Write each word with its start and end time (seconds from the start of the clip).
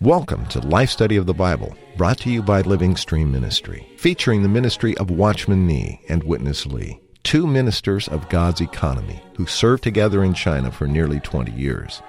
Welcome 0.00 0.46
to 0.46 0.58
Life 0.66 0.90
Study 0.90 1.14
of 1.14 1.26
the 1.26 1.34
Bible, 1.34 1.76
brought 1.96 2.18
to 2.18 2.30
you 2.30 2.42
by 2.42 2.62
Living 2.62 2.96
Stream 2.96 3.30
Ministry, 3.30 3.86
featuring 3.96 4.42
the 4.42 4.48
ministry 4.48 4.96
of 4.98 5.12
Watchman 5.12 5.68
Nee 5.68 6.00
and 6.08 6.24
Witness 6.24 6.66
Lee, 6.66 6.98
two 7.22 7.46
ministers 7.46 8.08
of 8.08 8.28
God's 8.28 8.60
economy 8.60 9.22
who 9.36 9.46
served 9.46 9.84
together 9.84 10.24
in 10.24 10.34
China 10.34 10.72
for 10.72 10.88
nearly 10.88 11.20
20 11.20 11.52
years. 11.52 12.02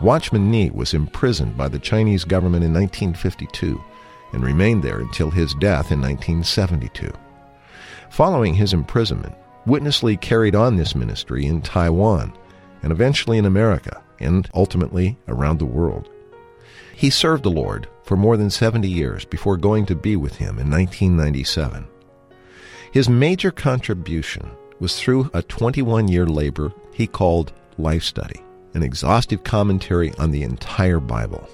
Watchman 0.00 0.50
Nee 0.50 0.70
was 0.70 0.94
imprisoned 0.94 1.58
by 1.58 1.68
the 1.68 1.78
Chinese 1.78 2.24
government 2.24 2.64
in 2.64 2.72
1952 2.72 3.84
and 4.32 4.44
remained 4.44 4.82
there 4.82 5.00
until 5.00 5.30
his 5.30 5.54
death 5.54 5.92
in 5.92 6.00
1972. 6.00 7.12
Following 8.10 8.54
his 8.54 8.72
imprisonment, 8.72 9.34
Witness 9.66 10.02
Lee 10.02 10.16
carried 10.16 10.54
on 10.54 10.76
this 10.76 10.94
ministry 10.94 11.46
in 11.46 11.62
Taiwan 11.62 12.32
and 12.82 12.92
eventually 12.92 13.38
in 13.38 13.44
America 13.44 14.02
and 14.18 14.48
ultimately 14.54 15.18
around 15.28 15.58
the 15.58 15.66
world. 15.66 16.08
He 16.94 17.10
served 17.10 17.44
the 17.44 17.50
Lord 17.50 17.88
for 18.04 18.16
more 18.16 18.36
than 18.36 18.50
70 18.50 18.88
years 18.88 19.24
before 19.24 19.56
going 19.56 19.86
to 19.86 19.94
be 19.94 20.16
with 20.16 20.36
him 20.36 20.58
in 20.58 20.70
1997. 20.70 21.86
His 22.92 23.08
major 23.08 23.50
contribution 23.50 24.50
was 24.80 24.98
through 24.98 25.30
a 25.32 25.42
21 25.42 26.08
year 26.08 26.26
labor 26.26 26.72
he 26.92 27.06
called 27.06 27.52
Life 27.78 28.02
Study, 28.02 28.42
an 28.74 28.82
exhaustive 28.82 29.44
commentary 29.44 30.12
on 30.18 30.30
the 30.30 30.42
entire 30.42 31.00
Bible. 31.00 31.48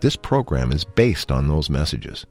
This 0.00 0.16
program 0.16 0.72
is 0.72 0.84
based 0.84 1.32
on 1.32 1.48
those 1.48 1.68
messages. 1.68 2.24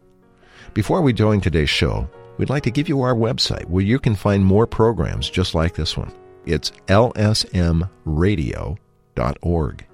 Before 0.74 1.02
we 1.02 1.14
join 1.14 1.42
today's 1.42 1.70
show, 1.70 2.10
we'd 2.38 2.50
like 2.50 2.64
to 2.64 2.72
give 2.72 2.88
you 2.88 3.02
our 3.02 3.14
website 3.14 3.66
where 3.66 3.84
you 3.84 4.00
can 4.00 4.16
find 4.16 4.46
more 4.46 4.66
programs 4.66 5.30
just 5.30 5.54
like 5.54 5.76
this 5.76 5.98
one. 5.98 6.14
It's 6.46 6.72
lsmradio.org. 6.88 9.86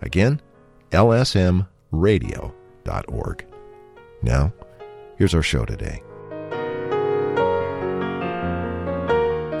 Again, 0.00 0.40
lsmradio.org. 0.90 3.46
Now, 4.22 4.52
here's 5.18 5.34
our 5.34 5.42
show 5.42 5.66
today. 5.66 6.02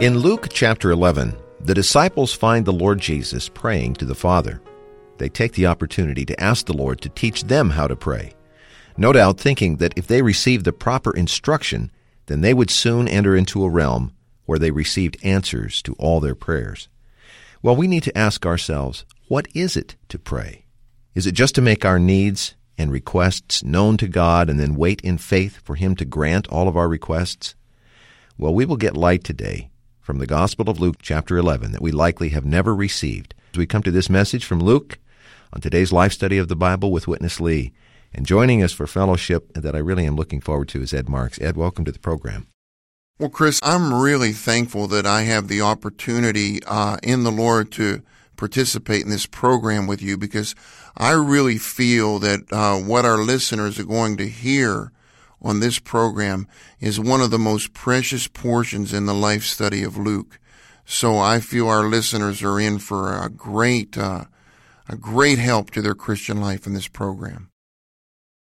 In 0.00 0.18
Luke 0.18 0.48
chapter 0.50 0.90
11, 0.90 1.36
the 1.60 1.74
disciples 1.74 2.32
find 2.32 2.64
the 2.64 2.72
Lord 2.72 2.98
Jesus 3.00 3.48
praying 3.48 3.94
to 3.94 4.04
the 4.04 4.14
Father. 4.14 4.60
They 5.18 5.28
take 5.28 5.52
the 5.52 5.66
opportunity 5.66 6.24
to 6.26 6.40
ask 6.42 6.66
the 6.66 6.76
Lord 6.76 7.00
to 7.02 7.08
teach 7.08 7.44
them 7.44 7.70
how 7.70 7.86
to 7.86 7.96
pray. 7.96 8.34
No 8.96 9.12
doubt 9.12 9.38
thinking 9.38 9.76
that 9.76 9.94
if 9.96 10.06
they 10.06 10.22
received 10.22 10.64
the 10.64 10.72
proper 10.72 11.10
instruction, 11.16 11.90
then 12.26 12.40
they 12.40 12.54
would 12.54 12.70
soon 12.70 13.08
enter 13.08 13.36
into 13.36 13.64
a 13.64 13.70
realm 13.70 14.12
where 14.46 14.58
they 14.58 14.70
received 14.70 15.16
answers 15.22 15.82
to 15.82 15.94
all 15.94 16.20
their 16.20 16.34
prayers. 16.34 16.88
Well, 17.62 17.76
we 17.76 17.88
need 17.88 18.02
to 18.04 18.16
ask 18.16 18.44
ourselves, 18.44 19.04
what 19.28 19.48
is 19.54 19.76
it 19.76 19.96
to 20.10 20.18
pray? 20.18 20.64
Is 21.14 21.26
it 21.26 21.32
just 21.32 21.54
to 21.54 21.62
make 21.62 21.84
our 21.84 21.98
needs 21.98 22.54
and 22.76 22.90
requests 22.90 23.64
known 23.64 23.96
to 23.96 24.08
God 24.08 24.50
and 24.50 24.58
then 24.60 24.74
wait 24.74 25.00
in 25.00 25.18
faith 25.18 25.60
for 25.64 25.76
Him 25.76 25.96
to 25.96 26.04
grant 26.04 26.46
all 26.48 26.68
of 26.68 26.76
our 26.76 26.88
requests? 26.88 27.54
Well, 28.36 28.54
we 28.54 28.64
will 28.64 28.76
get 28.76 28.96
light 28.96 29.24
today 29.24 29.70
from 30.00 30.18
the 30.18 30.26
Gospel 30.26 30.68
of 30.68 30.80
Luke, 30.80 30.96
chapter 31.00 31.38
11, 31.38 31.72
that 31.72 31.80
we 31.80 31.90
likely 31.90 32.30
have 32.30 32.44
never 32.44 32.74
received. 32.74 33.34
As 33.52 33.58
we 33.58 33.66
come 33.66 33.82
to 33.84 33.90
this 33.90 34.10
message 34.10 34.44
from 34.44 34.60
Luke 34.60 34.98
on 35.54 35.60
today's 35.60 35.92
life 35.92 36.12
study 36.12 36.36
of 36.36 36.48
the 36.48 36.56
Bible 36.56 36.90
with 36.90 37.06
Witness 37.06 37.40
Lee. 37.40 37.72
And 38.12 38.26
joining 38.26 38.62
us 38.62 38.72
for 38.72 38.88
fellowship 38.88 39.52
that 39.54 39.74
I 39.74 39.78
really 39.78 40.04
am 40.04 40.16
looking 40.16 40.40
forward 40.40 40.68
to 40.70 40.82
is 40.82 40.92
Ed 40.92 41.08
Marks. 41.08 41.40
Ed, 41.40 41.56
welcome 41.56 41.84
to 41.84 41.92
the 41.92 42.00
program. 42.00 42.48
Well, 43.20 43.28
Chris, 43.28 43.60
I'm 43.62 43.94
really 43.94 44.32
thankful 44.32 44.88
that 44.88 45.06
I 45.06 45.22
have 45.22 45.46
the 45.46 45.60
opportunity 45.60 46.60
uh, 46.66 46.96
in 47.04 47.22
the 47.22 47.30
Lord 47.30 47.70
to 47.72 48.02
participate 48.36 49.02
in 49.02 49.10
this 49.10 49.26
program 49.26 49.86
with 49.86 50.02
you 50.02 50.18
because 50.18 50.56
I 50.96 51.12
really 51.12 51.58
feel 51.58 52.18
that 52.18 52.52
uh, 52.52 52.76
what 52.76 53.04
our 53.04 53.18
listeners 53.18 53.78
are 53.78 53.84
going 53.84 54.16
to 54.16 54.28
hear 54.28 54.90
on 55.40 55.60
this 55.60 55.78
program 55.78 56.48
is 56.80 56.98
one 56.98 57.20
of 57.20 57.30
the 57.30 57.38
most 57.38 57.74
precious 57.74 58.26
portions 58.26 58.92
in 58.92 59.06
the 59.06 59.14
life 59.14 59.44
study 59.44 59.84
of 59.84 59.96
Luke. 59.96 60.40
So 60.84 61.18
I 61.18 61.38
feel 61.38 61.68
our 61.68 61.84
listeners 61.84 62.42
are 62.42 62.58
in 62.58 62.80
for 62.80 63.16
a 63.16 63.28
great, 63.28 63.96
uh, 63.96 64.24
a 64.88 64.96
great 64.96 65.38
help 65.38 65.70
to 65.70 65.82
their 65.82 65.94
Christian 65.94 66.40
life 66.40 66.66
in 66.66 66.74
this 66.74 66.88
program. 66.88 67.50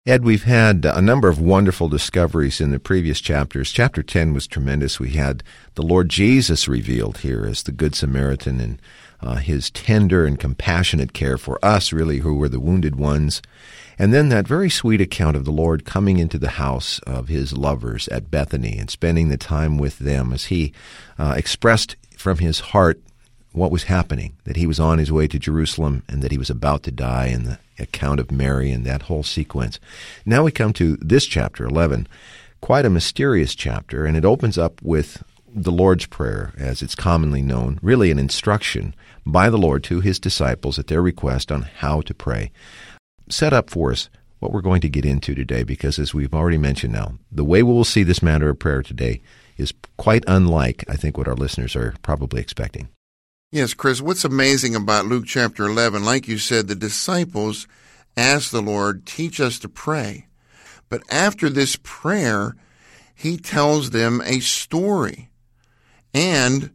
Ed, 0.07 0.25
we've 0.25 0.45
had 0.45 0.87
a 0.87 1.03
number 1.03 1.29
of 1.29 1.39
wonderful 1.39 1.89
discoveries 1.89 2.59
in 2.59 2.71
the 2.71 2.81
previous 2.81 3.21
chapters. 3.21 3.71
Chapter 3.71 4.03
10 4.03 4.33
was 4.33 4.47
tremendous. 4.47 4.99
We 4.99 5.11
had 5.11 5.43
the 5.75 5.83
Lord 5.83 6.09
Jesus 6.09 6.67
revealed 6.67 7.19
here 7.19 7.45
as 7.45 7.63
the 7.63 7.73
Good 7.73 7.95
Samaritan 7.95 8.61
and 8.61 8.83
uh, 9.21 9.37
his 9.37 9.71
tender 9.71 10.25
and 10.25 10.41
compassionate 10.41 11.13
care 11.13 11.37
for 11.37 11.63
us, 11.63 11.93
really, 11.93 12.21
who 12.21 12.35
were 12.35 12.49
the 12.49 12.59
wounded 12.59 12.97
ones. 12.97 13.43
And 13.99 14.15
then 14.15 14.31
that 14.31 14.49
very 14.49 14.71
sweet 14.71 15.03
account 15.03 15.37
of 15.37 15.45
the 15.45 15.53
Lord 15.53 15.85
coming 15.85 16.19
into 16.19 16.39
the 16.39 16.51
house 16.51 16.99
of 17.01 17.29
his 17.29 17.53
lovers 17.53 18.09
at 18.09 18.31
Bethany 18.31 18.79
and 18.79 18.89
spending 18.89 19.29
the 19.29 19.37
time 19.37 19.77
with 19.77 19.99
them 19.99 20.33
as 20.33 20.47
he 20.47 20.73
uh, 21.19 21.35
expressed 21.37 21.97
from 22.17 22.39
his 22.39 22.61
heart 22.61 23.03
what 23.53 23.71
was 23.71 23.85
happening, 23.85 24.37
that 24.45 24.57
he 24.57 24.67
was 24.67 24.79
on 24.79 24.99
his 24.99 25.11
way 25.11 25.27
to 25.29 25.39
Jerusalem 25.39 26.03
and 26.09 26.23
that 26.23 26.31
he 26.31 26.39
was 26.39 26.51
about 26.51 26.83
to 26.85 26.91
die, 26.91 27.27
and 27.27 27.47
the 27.47 27.59
account 27.79 28.21
of 28.21 28.31
Mary 28.31 28.71
and 28.71 28.85
that 28.87 29.03
whole 29.03 29.23
sequence. 29.23 29.81
Now 30.25 30.45
we 30.45 30.53
come 30.53 30.73
to 30.75 30.97
this 31.01 31.27
chapter 31.27 31.65
11, 31.65 32.07
quite 32.61 32.85
a 32.85 32.91
mysterious 32.91 33.55
chapter, 33.55 34.05
and 34.05 34.17
it 34.17 34.25
opens 34.25 34.57
up 34.57 34.81
with 34.83 35.23
the 35.53 35.73
Lord's 35.73 36.07
Prayer, 36.07 36.53
as 36.57 36.81
it's 36.81 36.95
commonly 36.95 37.43
known, 37.43 37.81
really 37.83 38.11
an 38.11 38.19
instruction 38.19 38.95
by 39.27 39.51
the 39.51 39.59
Lord 39.59 39.83
to 39.85 40.01
his 40.01 40.21
disciples 40.21 40.79
at 40.79 40.87
their 40.87 41.03
request 41.03 41.51
on 41.51 41.63
how 41.63 42.01
to 42.03 42.15
pray 42.15 42.53
set 43.33 43.53
up 43.53 43.71
for 43.71 43.93
us 43.93 44.09
what 44.39 44.53
we're 44.53 44.61
going 44.61 44.81
to 44.81 44.89
get 44.89 45.05
into 45.05 45.35
today 45.35 45.63
because, 45.63 45.99
as 45.99 46.15
we've 46.15 46.35
already 46.35 46.59
mentioned 46.59 46.93
now, 46.93 47.15
the 47.31 47.45
way 47.45 47.63
we 47.63 47.73
will 47.73 47.85
see 47.85 48.03
this 48.03 48.23
matter 48.23 48.49
of 48.49 48.59
prayer 48.59 48.83
today 48.83 49.21
is 49.57 49.75
quite 49.97 50.25
unlike, 50.27 50.85
I 50.89 50.97
think, 50.97 51.19
what 51.19 51.29
our 51.29 51.35
listeners 51.35 51.77
are 51.77 51.95
probably 52.03 52.41
expecting. 52.41 52.89
Yes, 53.53 53.75
Chris, 53.75 54.01
what's 54.01 54.25
amazing 54.25 54.77
about 54.77 55.07
Luke 55.07 55.25
chapter 55.27 55.67
11, 55.67 56.05
like 56.05 56.29
you 56.29 56.39
said, 56.39 56.69
the 56.69 56.77
disciples 56.77 57.67
asked 58.17 58.53
the 58.53 58.63
Lord, 58.63 59.05
teach 59.05 59.41
us 59.41 59.59
to 59.59 59.69
pray. 59.69 60.29
But 60.89 61.03
after 61.11 61.51
this 61.51 61.75
prayer, 61.83 62.55
he 63.13 63.37
tells 63.37 63.91
them 63.91 64.23
a 64.25 64.39
story. 64.39 65.31
And 66.15 66.71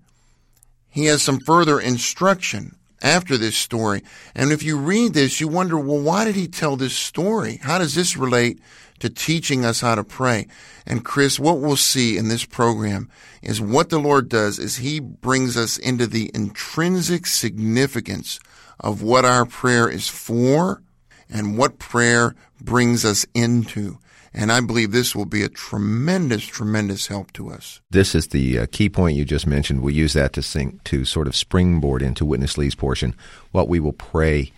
he 0.90 1.06
has 1.06 1.22
some 1.22 1.40
further 1.40 1.80
instruction 1.80 2.75
after 3.06 3.38
this 3.38 3.56
story. 3.56 4.02
And 4.34 4.52
if 4.52 4.64
you 4.64 4.78
read 4.78 5.14
this, 5.14 5.40
you 5.40 5.48
wonder, 5.48 5.78
well, 5.78 6.02
why 6.02 6.26
did 6.26 6.36
he 6.36 6.48
tell 6.48 6.76
this 6.76 6.96
story? 6.96 7.60
How 7.62 7.78
does 7.78 7.94
this 7.94 8.18
relate 8.18 8.60
to 9.00 9.10
teaching 9.10 9.64
us 9.64 9.80
how 9.80 9.94
to 9.94 10.04
pray? 10.04 10.48
And 10.88 11.06
Chris, 11.06 11.40
what 11.40 11.60
we'll 11.60 11.78
see 11.78 12.18
in 12.18 12.30
this 12.30 12.46
program 12.46 13.08
is 13.44 13.62
what 13.62 13.90
the 13.90 14.00
Lord 14.00 14.28
does 14.28 14.58
is 14.58 14.78
he 14.78 15.00
brings 15.00 15.56
us 15.56 15.78
into 15.78 16.08
the 16.08 16.32
intrinsic 16.34 17.28
significance 17.28 18.40
of 18.80 19.04
what 19.04 19.24
our 19.24 19.46
prayer 19.46 19.88
is 19.88 20.08
for 20.08 20.82
and 21.30 21.58
what 21.58 21.78
prayer 21.78 22.36
brings 22.60 23.06
us 23.06 23.24
into. 23.36 24.00
And 24.38 24.51
I 24.51 24.59
believe 24.59 24.91
this 24.91 25.16
will 25.16 25.25
be 25.25 25.44
a 25.44 25.50
tremendous, 25.50 26.46
tremendous 26.46 27.07
help 27.07 27.31
to 27.34 27.50
us. 27.50 27.79
This 27.90 28.13
is 28.13 28.28
the 28.28 28.59
uh, 28.59 28.66
key 28.69 28.90
point 28.90 29.16
you 29.16 29.23
just 29.23 29.47
mentioned. 29.47 29.81
We 29.81 29.94
use 29.94 30.12
that 30.12 30.34
to 30.34 30.41
think, 30.41 30.84
to 30.85 31.06
sort 31.06 31.28
of 31.28 31.38
springboard 31.38 32.01
into 32.01 32.25
Witness 32.25 32.57
Lee's 32.57 32.75
portion, 32.75 33.16
what 33.53 33.69
we 33.69 33.79
will 33.79 33.94
pray, 33.94 34.51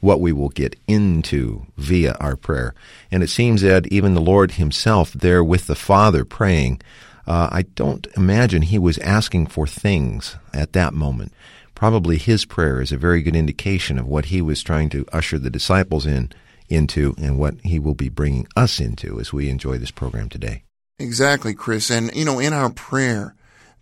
what 0.00 0.22
we 0.22 0.32
will 0.32 0.48
get 0.48 0.76
into 0.86 1.66
via 1.76 2.14
our 2.14 2.36
prayer. 2.36 2.74
And 3.10 3.22
it 3.22 3.28
seems 3.28 3.60
that 3.60 3.86
even 3.88 4.14
the 4.14 4.22
Lord 4.22 4.52
himself 4.52 5.12
there 5.12 5.44
with 5.44 5.66
the 5.66 5.74
Father 5.74 6.24
praying, 6.24 6.80
uh, 7.26 7.50
I 7.52 7.62
don't 7.74 8.06
imagine 8.16 8.62
he 8.62 8.78
was 8.78 8.96
asking 8.98 9.48
for 9.48 9.66
things 9.66 10.36
at 10.54 10.72
that 10.72 10.94
moment. 10.94 11.34
Probably 11.74 12.16
his 12.16 12.46
prayer 12.46 12.80
is 12.80 12.92
a 12.92 12.96
very 12.96 13.20
good 13.20 13.36
indication 13.36 13.98
of 13.98 14.06
what 14.06 14.26
he 14.26 14.40
was 14.40 14.62
trying 14.62 14.88
to 14.90 15.04
usher 15.12 15.38
the 15.38 15.50
disciples 15.50 16.06
in 16.06 16.32
into 16.68 17.14
and 17.18 17.38
what 17.38 17.54
he 17.62 17.78
will 17.78 17.94
be 17.94 18.08
bringing 18.08 18.46
us 18.56 18.80
into 18.80 19.20
as 19.20 19.32
we 19.32 19.48
enjoy 19.48 19.78
this 19.78 19.90
program 19.90 20.28
today. 20.28 20.64
Exactly, 20.98 21.54
Chris. 21.54 21.90
And, 21.90 22.14
you 22.14 22.24
know, 22.24 22.38
in 22.38 22.52
our 22.52 22.70
prayer, 22.70 23.34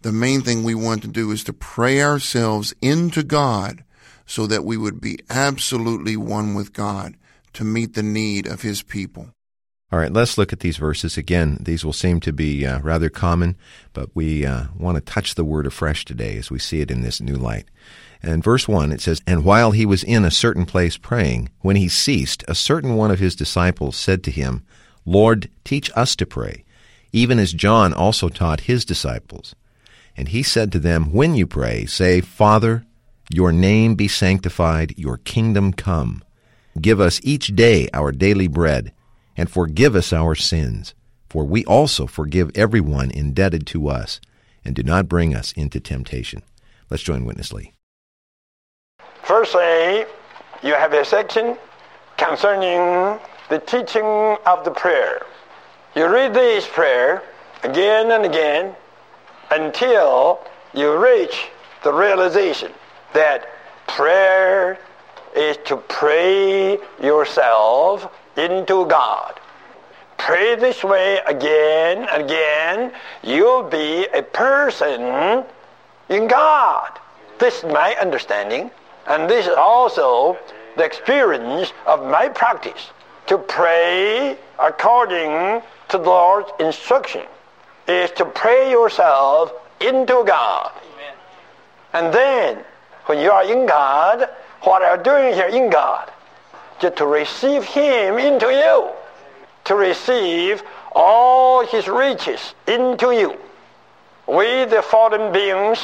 the 0.02 0.12
main 0.12 0.42
thing 0.42 0.62
we 0.62 0.74
want 0.74 1.02
to 1.02 1.08
do 1.08 1.30
is 1.30 1.42
to 1.44 1.52
pray 1.52 2.02
ourselves 2.02 2.74
into 2.82 3.22
God 3.22 3.84
so 4.26 4.46
that 4.46 4.64
we 4.64 4.76
would 4.76 5.00
be 5.00 5.18
absolutely 5.30 6.16
one 6.16 6.54
with 6.54 6.72
God 6.72 7.16
to 7.54 7.64
meet 7.64 7.94
the 7.94 8.02
need 8.02 8.46
of 8.46 8.62
His 8.62 8.82
people. 8.82 9.30
All 9.92 10.00
right, 10.00 10.12
let's 10.12 10.36
look 10.36 10.52
at 10.52 10.60
these 10.60 10.78
verses 10.78 11.16
again. 11.16 11.58
These 11.60 11.84
will 11.84 11.92
seem 11.92 12.18
to 12.20 12.32
be 12.32 12.66
uh, 12.66 12.80
rather 12.80 13.08
common, 13.08 13.56
but 13.92 14.10
we 14.14 14.44
uh, 14.44 14.64
want 14.76 14.96
to 14.96 15.00
touch 15.00 15.36
the 15.36 15.44
word 15.44 15.64
afresh 15.64 16.04
today 16.04 16.36
as 16.38 16.50
we 16.50 16.58
see 16.58 16.80
it 16.80 16.90
in 16.90 17.02
this 17.02 17.20
new 17.20 17.36
light. 17.36 17.66
And 18.20 18.42
verse 18.42 18.66
1, 18.66 18.90
it 18.90 19.00
says, 19.00 19.22
And 19.28 19.44
while 19.44 19.70
he 19.70 19.86
was 19.86 20.02
in 20.02 20.24
a 20.24 20.30
certain 20.32 20.66
place 20.66 20.96
praying, 20.96 21.50
when 21.60 21.76
he 21.76 21.88
ceased, 21.88 22.42
a 22.48 22.54
certain 22.56 22.96
one 22.96 23.12
of 23.12 23.20
his 23.20 23.36
disciples 23.36 23.94
said 23.94 24.24
to 24.24 24.32
him, 24.32 24.64
Lord, 25.04 25.48
teach 25.62 25.88
us 25.94 26.16
to 26.16 26.26
pray, 26.26 26.64
even 27.12 27.38
as 27.38 27.52
John 27.52 27.94
also 27.94 28.28
taught 28.28 28.62
his 28.62 28.84
disciples. 28.84 29.54
And 30.16 30.30
he 30.30 30.42
said 30.42 30.72
to 30.72 30.80
them, 30.80 31.12
When 31.12 31.36
you 31.36 31.46
pray, 31.46 31.86
say, 31.86 32.20
Father, 32.20 32.84
your 33.30 33.52
name 33.52 33.94
be 33.94 34.08
sanctified, 34.08 34.94
your 34.98 35.18
kingdom 35.18 35.72
come. 35.72 36.24
Give 36.80 37.00
us 37.00 37.20
each 37.22 37.54
day 37.54 37.88
our 37.94 38.10
daily 38.10 38.48
bread, 38.48 38.92
and 39.36 39.50
forgive 39.50 39.94
us 39.94 40.12
our 40.12 40.34
sins, 40.34 40.94
for 41.28 41.44
we 41.44 41.64
also 41.66 42.06
forgive 42.06 42.50
everyone 42.54 43.10
indebted 43.10 43.66
to 43.68 43.88
us, 43.88 44.20
and 44.64 44.74
do 44.74 44.82
not 44.82 45.08
bring 45.08 45.34
us 45.34 45.52
into 45.52 45.80
temptation. 45.80 46.42
Let's 46.90 47.02
join 47.02 47.24
Witness 47.24 47.52
Lee. 47.52 47.72
Firstly, 49.22 50.06
you 50.62 50.74
have 50.74 50.92
a 50.92 51.04
section 51.04 51.56
concerning 52.16 53.18
the 53.48 53.58
teaching 53.58 54.36
of 54.46 54.64
the 54.64 54.70
prayer. 54.70 55.26
You 55.94 56.08
read 56.08 56.32
this 56.34 56.66
prayer 56.66 57.22
again 57.62 58.12
and 58.12 58.24
again 58.24 58.74
until 59.50 60.40
you 60.74 60.96
reach 60.96 61.48
the 61.82 61.92
realization 61.92 62.72
that 63.14 63.46
prayer 63.86 64.78
is 65.36 65.56
to 65.66 65.76
pray 65.76 66.78
yourself 67.02 68.12
into 68.36 68.86
God. 68.86 69.40
Pray 70.18 70.56
this 70.56 70.82
way 70.82 71.18
again 71.26 72.06
and 72.10 72.22
again, 72.22 72.92
you'll 73.22 73.62
be 73.62 74.06
a 74.14 74.22
person 74.22 75.44
in 76.08 76.26
God. 76.26 76.98
This 77.38 77.58
is 77.58 77.64
my 77.64 77.94
understanding, 78.00 78.70
and 79.06 79.28
this 79.28 79.46
is 79.46 79.54
also 79.56 80.38
the 80.76 80.84
experience 80.84 81.72
of 81.86 82.04
my 82.04 82.28
practice. 82.28 82.90
To 83.26 83.38
pray 83.38 84.38
according 84.58 85.62
to 85.88 85.98
the 85.98 86.04
Lord's 86.04 86.50
instruction 86.60 87.22
is 87.86 88.10
to 88.12 88.24
pray 88.24 88.70
yourself 88.70 89.52
into 89.80 90.24
God. 90.26 90.72
Amen. 90.94 91.14
And 91.92 92.14
then, 92.14 92.64
when 93.06 93.18
you 93.18 93.30
are 93.30 93.44
in 93.44 93.66
God, 93.66 94.28
what 94.62 94.82
are 94.82 94.96
you 94.96 95.02
doing 95.02 95.34
here 95.34 95.48
in 95.48 95.70
God? 95.70 96.10
Just 96.80 96.96
to 96.96 97.06
receive 97.06 97.64
Him 97.64 98.18
into 98.18 98.46
you, 98.46 98.90
to 99.64 99.74
receive 99.74 100.62
all 100.92 101.64
His 101.66 101.88
riches 101.88 102.54
into 102.66 103.12
you. 103.12 103.38
We, 104.26 104.64
the 104.64 104.82
fallen 104.82 105.32
beings, 105.32 105.78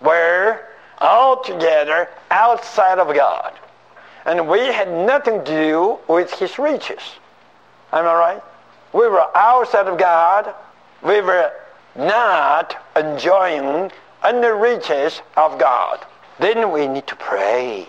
were 0.00 0.60
altogether 1.00 2.08
outside 2.30 2.98
of 2.98 3.14
God. 3.14 3.52
And 4.24 4.48
we 4.48 4.60
had 4.60 4.90
nothing 4.90 5.44
to 5.44 5.44
do 5.44 5.98
with 6.06 6.32
His 6.34 6.58
riches. 6.58 7.00
Am 7.92 8.06
I 8.06 8.14
right? 8.14 8.42
We 8.92 9.08
were 9.08 9.26
outside 9.36 9.86
of 9.88 9.98
God. 9.98 10.54
We 11.02 11.20
were 11.20 11.52
not 11.96 12.76
enjoying 12.94 13.90
the 14.22 14.54
riches 14.54 15.20
of 15.36 15.58
God. 15.58 16.04
Then 16.38 16.70
we 16.70 16.86
need 16.86 17.06
to 17.08 17.16
pray. 17.16 17.86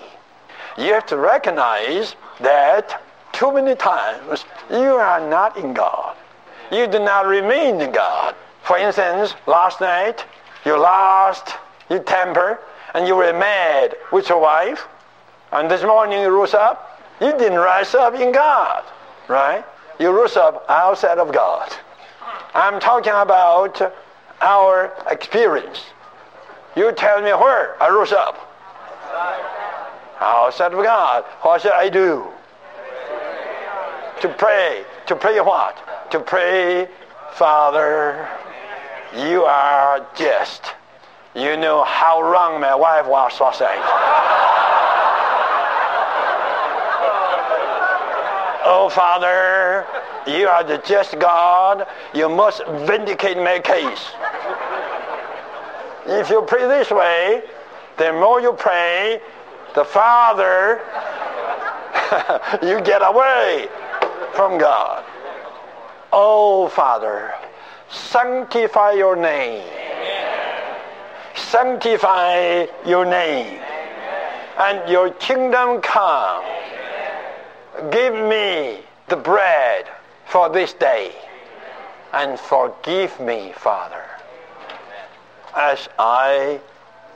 You 0.78 0.94
have 0.94 1.06
to 1.08 1.18
recognize 1.18 2.16
that 2.40 3.02
too 3.32 3.54
many 3.54 3.76
times 3.76 4.46
you 4.70 4.96
are 4.96 5.20
not 5.30 5.58
in 5.58 5.74
God. 5.74 6.16
You 6.72 6.88
do 6.88 7.00
not 7.00 7.28
remain 7.28 7.80
in 7.82 7.92
God. 7.92 8.36
For 8.64 8.78
instance, 8.78 9.36
last 9.46 9.82
night 9.82 10.26
you 10.66 10.80
lost 10.80 11.56
your 11.90 12.00
temper 12.00 12.60
and 12.94 13.08
you 13.08 13.16
were 13.16 13.34
mad 13.34 13.96
with 14.12 14.30
your 14.30 14.40
wife. 14.40 14.88
And 15.52 15.70
this 15.70 15.84
morning 15.84 16.22
you 16.22 16.30
rose 16.30 16.54
up. 16.54 17.02
You 17.22 17.32
didn't 17.38 17.60
rise 17.60 17.94
up 17.94 18.16
in 18.16 18.32
God, 18.32 18.84
right? 19.28 19.64
You 20.00 20.10
rose 20.10 20.36
up 20.36 20.66
outside 20.70 21.20
of 21.20 21.32
God. 21.32 21.72
I'm 22.56 22.80
talking 22.80 23.14
about 23.14 23.94
our 24.42 24.92
experience. 25.10 25.84
You 26.76 26.92
tell 26.94 27.22
me 27.22 27.32
where 27.32 27.82
I 27.82 27.90
rose 27.90 28.12
up. 28.12 28.50
Oh, 30.26 30.46
Outside 30.46 30.74
of 30.74 30.82
God. 30.82 31.26
What 31.42 31.62
should 31.62 31.74
I 31.74 31.90
do? 31.90 32.26
To 34.22 34.30
pray. 34.30 34.86
To 35.08 35.18
pray 35.18 35.38
what? 35.42 35.76
To 36.12 36.22
pray, 36.22 36.88
Father, 37.34 38.30
you 39.18 39.44
are 39.44 40.08
just. 40.16 40.64
You 41.36 41.58
know 41.58 41.84
how 41.84 42.22
wrong 42.22 42.62
my 42.62 42.74
wife 42.74 43.06
was 43.06 43.38
last 43.42 43.60
night. 43.60 43.84
Oh, 48.66 48.90
Father, 48.90 49.86
you 50.26 50.48
are 50.48 50.64
the 50.64 50.78
just 50.88 51.20
God. 51.20 51.86
You 52.14 52.30
must 52.30 52.66
vindicate 52.88 53.36
my 53.36 53.60
case. 53.60 54.12
If 56.06 56.30
you 56.30 56.44
pray 56.44 56.66
this 56.66 56.92
way, 56.92 57.44
the 57.98 58.14
more 58.14 58.40
you 58.40 58.54
pray, 58.54 59.20
the 59.76 59.86
Father, 59.86 60.82
you 62.64 62.82
get 62.82 63.02
away 63.04 63.68
from 64.34 64.58
God. 64.58 65.04
Oh, 66.12 66.68
Father, 66.70 67.34
sanctify 67.90 68.92
your 68.92 69.16
name. 69.16 69.68
Sanctify 71.36 72.68
your 72.86 73.06
name. 73.06 73.60
And 74.58 74.88
your 74.90 75.10
kingdom 75.12 75.82
come 75.82 76.44
Give 77.92 78.14
me 78.14 78.80
the 79.08 79.16
bread 79.16 79.90
for 80.26 80.48
this 80.48 80.74
day 80.74 81.12
and 82.14 82.40
forgive 82.40 83.20
me, 83.20 83.52
Father, 83.58 84.06
as 85.56 85.90
I 85.98 86.62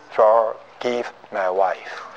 forgive 0.09 1.13
my 1.31 1.49
wife. 1.49 2.16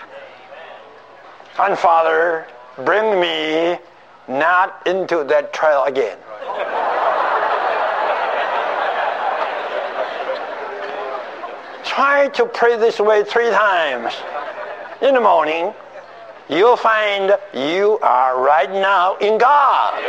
And 1.59 1.79
Father, 1.79 2.47
bring 2.85 3.21
me 3.21 3.79
not 4.29 4.87
into 4.87 5.25
that 5.25 5.53
trial 5.53 5.85
again. 5.85 6.19
Try 11.85 12.29
to 12.29 12.47
pray 12.47 12.77
this 12.77 13.01
way 13.01 13.25
three 13.25 13.51
times 13.51 14.15
in 15.03 15.15
the 15.15 15.21
morning 15.21 15.75
you'll 16.49 16.77
find 16.77 17.37
you 17.53 17.99
are 18.03 18.41
right 18.43 18.71
now 18.71 19.17
in 19.17 19.39
God. 19.39 20.01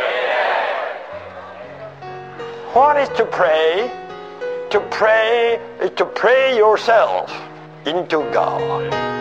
What 2.72 2.96
is 2.96 3.08
to 3.10 3.24
pray? 3.24 3.90
To 4.70 4.80
pray 4.90 5.60
is 5.80 5.90
to 5.96 6.06
pray 6.06 6.56
yourself 6.56 7.30
into 7.84 8.18
God. 8.32 9.11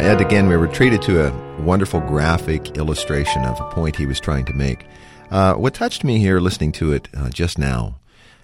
And 0.00 0.22
again, 0.22 0.48
we 0.48 0.56
were 0.56 0.66
treated 0.66 1.02
to 1.02 1.26
a 1.26 1.60
wonderful 1.60 2.00
graphic 2.00 2.78
illustration 2.78 3.44
of 3.44 3.60
a 3.60 3.70
point 3.70 3.96
he 3.96 4.06
was 4.06 4.18
trying 4.18 4.46
to 4.46 4.54
make. 4.54 4.86
Uh, 5.30 5.52
what 5.54 5.74
touched 5.74 6.04
me 6.04 6.18
here, 6.18 6.40
listening 6.40 6.72
to 6.72 6.94
it 6.94 7.06
uh, 7.14 7.28
just 7.28 7.58
now, 7.58 7.96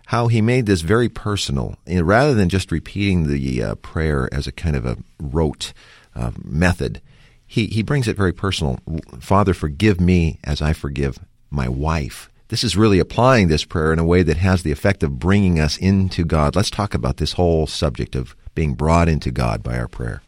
how 0.04 0.28
he 0.28 0.42
made 0.42 0.66
this 0.66 0.82
very 0.82 1.08
personal, 1.08 1.75
and 1.86 2.06
rather 2.06 2.34
than 2.34 2.50
just 2.50 2.70
repeating 2.70 3.26
the 3.26 3.62
uh, 3.62 3.75
prayer 3.76 4.28
as 4.32 4.46
a 4.46 4.52
kind 4.52 4.76
of 4.76 4.84
a 4.84 4.98
rote 5.18 5.72
uh, 6.14 6.30
method, 6.44 7.00
he, 7.46 7.66
he 7.68 7.82
brings 7.82 8.06
it 8.06 8.18
very 8.18 8.34
personal. 8.34 8.78
Father, 9.18 9.54
forgive 9.54 9.98
me 9.98 10.38
as 10.44 10.60
I 10.60 10.75
forgive 10.75 11.18
my 11.50 11.70
wife. 11.70 12.28
This 12.48 12.64
is 12.64 12.76
really 12.76 12.98
applying 12.98 13.48
this 13.48 13.64
prayer 13.64 13.94
in 13.94 13.98
a 13.98 14.04
way 14.04 14.22
that 14.22 14.36
has 14.36 14.62
the 14.62 14.72
effect 14.72 15.02
of 15.02 15.18
bringing 15.18 15.58
us 15.58 15.78
into 15.78 16.22
God. 16.22 16.54
Let's 16.54 16.70
talk 16.70 16.92
about 16.92 17.16
this 17.16 17.32
whole 17.32 17.66
subject 17.66 18.14
of 18.14 18.36
being 18.54 18.75
brought 18.75 19.08
into 19.08 19.30
God 19.30 19.62
by 19.62 19.78
our 19.78 19.88
prayer. 19.88 20.20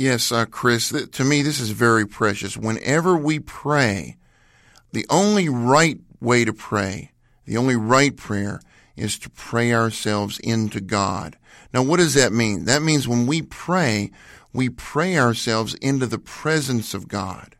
Yes, 0.00 0.32
uh, 0.32 0.46
Chris, 0.46 0.88
th- 0.88 1.10
to 1.10 1.24
me, 1.24 1.42
this 1.42 1.60
is 1.60 1.72
very 1.72 2.06
precious. 2.06 2.56
Whenever 2.56 3.18
we 3.18 3.38
pray, 3.38 4.16
the 4.92 5.04
only 5.10 5.50
right 5.50 6.00
way 6.22 6.46
to 6.46 6.54
pray, 6.54 7.10
the 7.44 7.58
only 7.58 7.76
right 7.76 8.16
prayer, 8.16 8.62
is 8.96 9.18
to 9.18 9.28
pray 9.28 9.74
ourselves 9.74 10.38
into 10.38 10.80
God. 10.80 11.36
Now, 11.74 11.82
what 11.82 11.98
does 11.98 12.14
that 12.14 12.32
mean? 12.32 12.64
That 12.64 12.80
means 12.80 13.06
when 13.06 13.26
we 13.26 13.42
pray, 13.42 14.10
we 14.54 14.70
pray 14.70 15.18
ourselves 15.18 15.74
into 15.74 16.06
the 16.06 16.18
presence 16.18 16.94
of 16.94 17.06
God. 17.06 17.56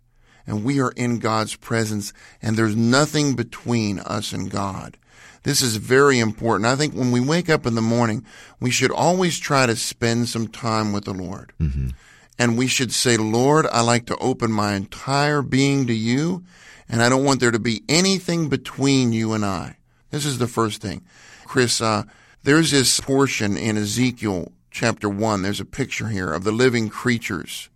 And 0.47 0.64
we 0.64 0.80
are 0.80 0.92
in 0.92 1.18
God's 1.18 1.56
presence, 1.56 2.14
and 2.40 2.56
there's 2.56 2.75
nothing 2.75 3.37
between 3.37 3.99
us 3.99 4.32
and 4.32 4.50
God. 4.50 4.97
This 5.42 5.61
is 5.61 5.76
very 5.76 6.18
important. 6.18 6.64
I 6.64 6.76
think 6.76 6.94
when 6.94 7.12
we 7.12 7.20
wake 7.20 7.50
up 7.50 7.66
in 7.66 7.75
the 7.75 7.82
morning, 7.82 8.25
we 8.61 8.70
should 8.70 8.90
always 8.90 9.38
try 9.38 9.66
to 9.66 9.76
spend 9.76 10.30
some 10.30 10.49
time 10.49 10.94
with 10.94 11.04
the 11.04 11.12
Lord. 11.12 11.52
Mm-hmm. 11.61 11.90
And 12.40 12.56
we 12.56 12.66
should 12.66 12.90
say, 12.90 13.18
Lord, 13.18 13.66
I 13.66 13.82
like 13.82 14.06
to 14.06 14.16
open 14.16 14.50
my 14.50 14.73
entire 14.73 15.42
being 15.42 15.87
to 15.87 15.92
you, 15.92 16.42
and 16.88 17.02
I 17.02 17.11
don't 17.11 17.23
want 17.23 17.38
there 17.38 17.50
to 17.50 17.59
be 17.59 17.82
anything 17.87 18.49
between 18.49 19.12
you 19.12 19.35
and 19.35 19.44
I. 19.44 19.76
This 20.11 20.25
is 20.25 20.38
the 20.38 20.49
first 20.49 20.80
thing. 20.80 21.02
Chris, 21.44 21.82
uh, 21.82 22.04
there's 22.42 22.70
this 22.70 22.99
portion 22.99 23.59
in 23.59 23.76
Ezekiel 23.76 24.52
chapter 24.70 25.06
1, 25.06 25.42
there's 25.42 25.61
a 25.61 25.66
picture 25.66 26.09
here 26.09 26.32
of 26.32 26.44
the 26.44 26.52
living 26.52 26.88
creatures 26.88 27.68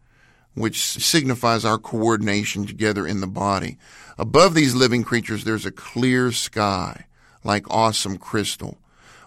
which 0.54 0.80
signifies 0.80 1.64
our 1.64 1.78
coordination 1.78 2.64
together 2.64 3.06
in 3.06 3.20
the 3.20 3.26
body. 3.26 3.76
Above 4.16 4.54
these 4.54 4.74
living 4.74 5.02
creatures, 5.02 5.44
there's 5.44 5.66
a 5.66 5.72
clear 5.72 6.30
sky, 6.32 7.06
like 7.42 7.68
awesome 7.68 8.16
crystal. 8.16 8.78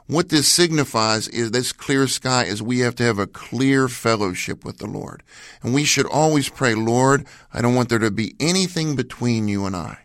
What 0.08 0.30
this 0.30 0.48
signifies 0.48 1.28
is 1.28 1.52
this 1.52 1.74
clear 1.74 2.08
sky 2.08 2.46
is 2.46 2.64
we 2.64 2.80
have 2.80 2.96
to 2.96 3.04
have 3.04 3.20
a 3.20 3.28
clear 3.28 3.90
fellowship 3.90 4.64
with 4.64 4.78
the 4.78 4.88
Lord. 4.88 5.22
And 5.62 5.74
we 5.74 5.84
should 5.84 6.06
always 6.06 6.48
pray, 6.48 6.76
Lord, 6.76 7.28
I 7.54 7.62
don't 7.62 7.76
want 7.76 7.90
there 7.90 8.00
to 8.00 8.10
be 8.10 8.34
anything 8.40 8.96
between 8.96 9.50
you 9.50 9.66
and 9.66 9.76
I. 9.76 9.98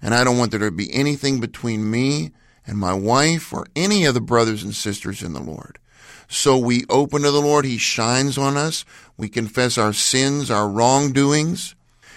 And 0.00 0.14
I 0.14 0.24
don't 0.24 0.38
want 0.38 0.50
there 0.50 0.60
to 0.60 0.70
be 0.70 0.92
anything 0.94 1.40
between 1.40 1.90
me 1.90 2.32
and 2.66 2.78
my 2.78 2.94
wife 2.94 3.52
or 3.52 3.66
any 3.76 4.06
of 4.06 4.14
the 4.14 4.20
brothers 4.22 4.62
and 4.62 4.74
sisters 4.74 5.22
in 5.22 5.34
the 5.34 5.42
Lord. 5.42 5.78
So 6.26 6.56
we 6.56 6.84
open 6.88 7.22
to 7.22 7.30
the 7.30 7.40
Lord. 7.42 7.66
He 7.66 7.76
shines 7.76 8.38
on 8.38 8.56
us. 8.56 8.86
We 9.18 9.28
confess 9.28 9.76
our 9.76 9.92
sins, 9.92 10.50
our 10.50 10.68
wrongdoings. 10.70 11.74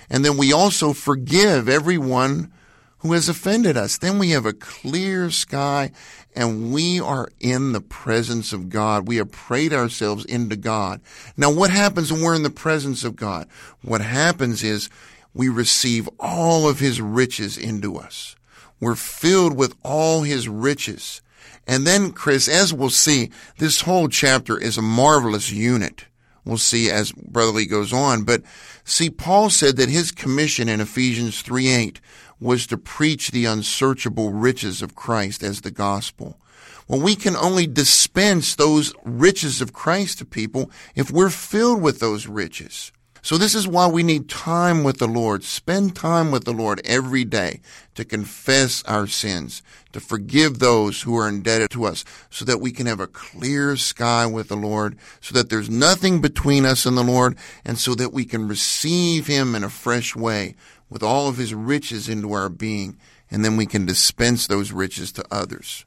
And 0.10 0.24
then 0.24 0.38
we 0.38 0.54
also 0.54 0.94
forgive 0.94 1.68
everyone 1.68 2.54
who 3.00 3.14
has 3.14 3.30
offended 3.30 3.78
us. 3.78 3.98
Then 3.98 4.20
we 4.20 4.32
have 4.32 4.46
a 4.46 4.54
clear 4.54 5.30
sky 5.30 5.92
and 6.36 6.72
we 6.72 7.00
are 7.00 7.30
in 7.40 7.72
the 7.72 7.82
presence 7.82 8.54
of 8.54 8.70
God. 8.70 9.08
We 9.08 9.18
have 9.18 9.32
prayed 9.32 9.74
ourselves 9.74 10.24
into 10.26 10.56
God. 10.56 11.02
Now, 11.36 11.52
what 11.52 11.72
happens 11.72 12.12
when 12.12 12.22
we're 12.22 12.36
in 12.36 12.44
the 12.44 12.50
presence 12.50 13.04
of 13.04 13.16
God? 13.16 13.48
What 13.82 14.02
happens 14.02 14.64
is 14.64 14.90
we 15.34 15.50
receive 15.50 16.08
all 16.20 16.70
of 16.70 16.80
His 16.80 17.02
riches 17.02 17.58
into 17.58 17.98
us. 17.98 18.36
We're 18.80 18.96
filled 18.96 19.58
with 19.58 19.76
all 19.84 20.22
His 20.22 20.48
riches. 20.48 21.22
And 21.66 21.88
then, 21.88 22.12
Chris, 22.12 22.48
as 22.48 22.72
we'll 22.72 22.92
see, 22.92 23.32
this 23.58 23.82
whole 23.82 24.08
chapter 24.08 24.60
is 24.60 24.78
a 24.78 24.84
marvelous 24.84 25.52
unit. 25.52 26.06
We'll 26.46 26.58
see 26.58 26.90
as 26.90 27.12
Brother 27.12 27.52
Lee 27.52 27.66
goes 27.66 27.92
on. 27.92 28.24
But 28.24 28.42
see, 28.86 29.10
Paul 29.10 29.50
said 29.50 29.76
that 29.78 29.90
his 29.90 30.12
commission 30.12 30.70
in 30.70 30.80
Ephesians 30.80 31.42
3 31.42 31.68
8 31.68 32.02
was 32.40 32.68
to 32.68 32.78
preach 32.78 33.32
the 33.32 33.46
unsearchable 33.46 34.32
riches 34.32 34.82
of 34.82 34.96
Christ 34.96 35.44
as 35.44 35.62
the 35.62 35.72
gospel. 35.72 36.40
Well, 36.88 37.02
we 37.02 37.16
can 37.16 37.36
only 37.36 37.68
dispense 37.68 38.56
those 38.56 38.94
riches 39.04 39.62
of 39.62 39.74
Christ 39.74 40.20
to 40.20 40.26
people 40.26 40.72
if 40.96 41.12
we're 41.12 41.30
filled 41.30 41.82
with 41.82 42.00
those 42.00 42.28
riches. 42.28 42.92
So 43.22 43.38
this 43.38 43.56
is 43.56 43.68
why 43.68 43.88
we 43.88 44.04
need 44.04 44.30
time 44.30 44.86
with 44.86 45.00
the 45.00 45.08
Lord. 45.08 45.44
Spend 45.44 45.98
time 45.98 46.32
with 46.32 46.46
the 46.46 46.54
Lord 46.54 46.80
every 46.86 47.26
day 47.26 47.60
to 47.96 48.06
confess 48.06 48.84
our 48.84 49.06
sins, 49.06 49.62
to 49.92 50.00
forgive 50.00 50.60
those 50.60 51.02
who 51.02 51.18
are 51.18 51.28
indebted 51.28 51.72
to 51.72 51.84
us, 51.84 52.06
so 52.30 52.46
that 52.46 52.62
we 52.62 52.72
can 52.72 52.86
have 52.86 53.02
a 53.02 53.08
clear 53.08 53.76
sky 53.76 54.26
with 54.26 54.48
the 54.48 54.56
Lord, 54.56 54.98
so 55.20 55.34
that 55.34 55.50
there's 55.50 55.70
nothing 55.70 56.22
between 56.22 56.64
us 56.64 56.86
and 56.86 56.96
the 56.96 57.04
Lord, 57.04 57.38
and 57.66 57.78
so 57.78 57.96
that 57.96 58.14
we 58.14 58.24
can 58.24 58.48
receive 58.48 59.28
Him 59.28 59.56
in 59.56 59.64
a 59.66 59.70
fresh 59.70 60.16
way 60.16 60.56
with 60.90 61.04
all 61.04 61.28
of 61.28 61.38
His 61.38 61.54
riches 61.54 62.10
into 62.10 62.34
our 62.34 62.50
being, 62.50 62.98
and 63.30 63.44
then 63.44 63.58
we 63.58 63.66
can 63.66 63.86
dispense 63.86 64.48
those 64.48 64.72
riches 64.72 65.12
to 65.14 65.26
others. 65.32 65.86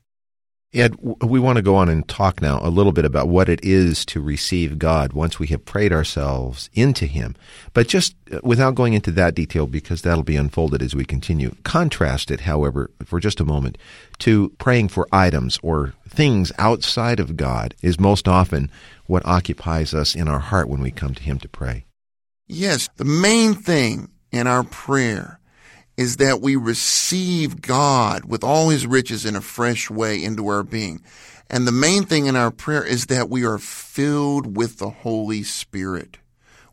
Ed, 0.73 0.95
we 1.01 1.41
want 1.41 1.57
to 1.57 1.63
go 1.63 1.75
on 1.75 1.89
and 1.89 2.07
talk 2.07 2.41
now 2.41 2.61
a 2.63 2.71
little 2.71 2.93
bit 2.93 3.05
about 3.05 3.27
what 3.27 3.49
it 3.49 3.59
is 3.65 4.05
to 4.07 4.21
receive 4.21 4.79
God 4.79 5.13
once 5.13 5.37
we 5.37 5.49
have 5.49 5.65
prayed 5.65 5.93
ourselves 5.93 6.71
into 6.73 7.07
Him. 7.07 7.35
But 7.73 7.89
just 7.89 8.15
uh, 8.31 8.39
without 8.45 8.77
going 8.77 8.93
into 8.93 9.11
that 9.13 9.35
detail, 9.35 9.67
because 9.67 10.03
that'll 10.03 10.23
be 10.23 10.37
unfolded 10.37 10.81
as 10.81 10.95
we 10.95 11.05
continue, 11.05 11.57
contrast 11.65 12.31
it, 12.31 12.43
however, 12.43 12.93
for 13.05 13.19
just 13.19 13.41
a 13.41 13.45
moment, 13.45 13.79
to 14.21 14.51
praying 14.59 14.89
for 14.89 15.09
items 15.11 15.59
or 15.61 15.95
things 16.09 16.53
outside 16.57 17.19
of 17.19 17.37
God 17.37 17.75
is 17.83 17.99
most 17.99 18.29
often 18.29 18.71
what 19.07 19.27
occupies 19.27 19.93
us 19.93 20.15
in 20.15 20.29
our 20.29 20.39
heart 20.39 20.69
when 20.69 20.81
we 20.81 20.93
come 20.93 21.15
to 21.15 21.23
Him 21.23 21.41
to 21.41 21.49
pray. 21.49 21.85
Yes, 22.47 22.89
the 22.97 23.05
main 23.05 23.55
thing 23.55 24.09
in 24.33 24.47
our 24.47 24.63
prayer 24.65 25.41
is 25.97 26.17
that 26.17 26.41
we 26.41 26.57
receive 26.57 27.61
God 27.61 28.25
with 28.25 28.43
all 28.43 28.71
his 28.71 28.87
riches 28.87 29.27
in 29.27 29.37
a 29.37 29.41
fresh 29.41 29.91
way 29.91 30.23
into 30.23 30.49
our 30.49 30.63
being. 30.63 31.03
And 31.51 31.67
the 31.67 31.73
main 31.73 32.05
thing 32.05 32.27
in 32.27 32.37
our 32.37 32.51
prayer 32.51 32.85
is 32.85 33.07
that 33.07 33.29
we 33.29 33.45
are 33.45 33.59
filled 33.59 34.57
with 34.57 34.79
the 34.79 34.89
Holy 34.89 35.43
Spirit. 35.43 36.20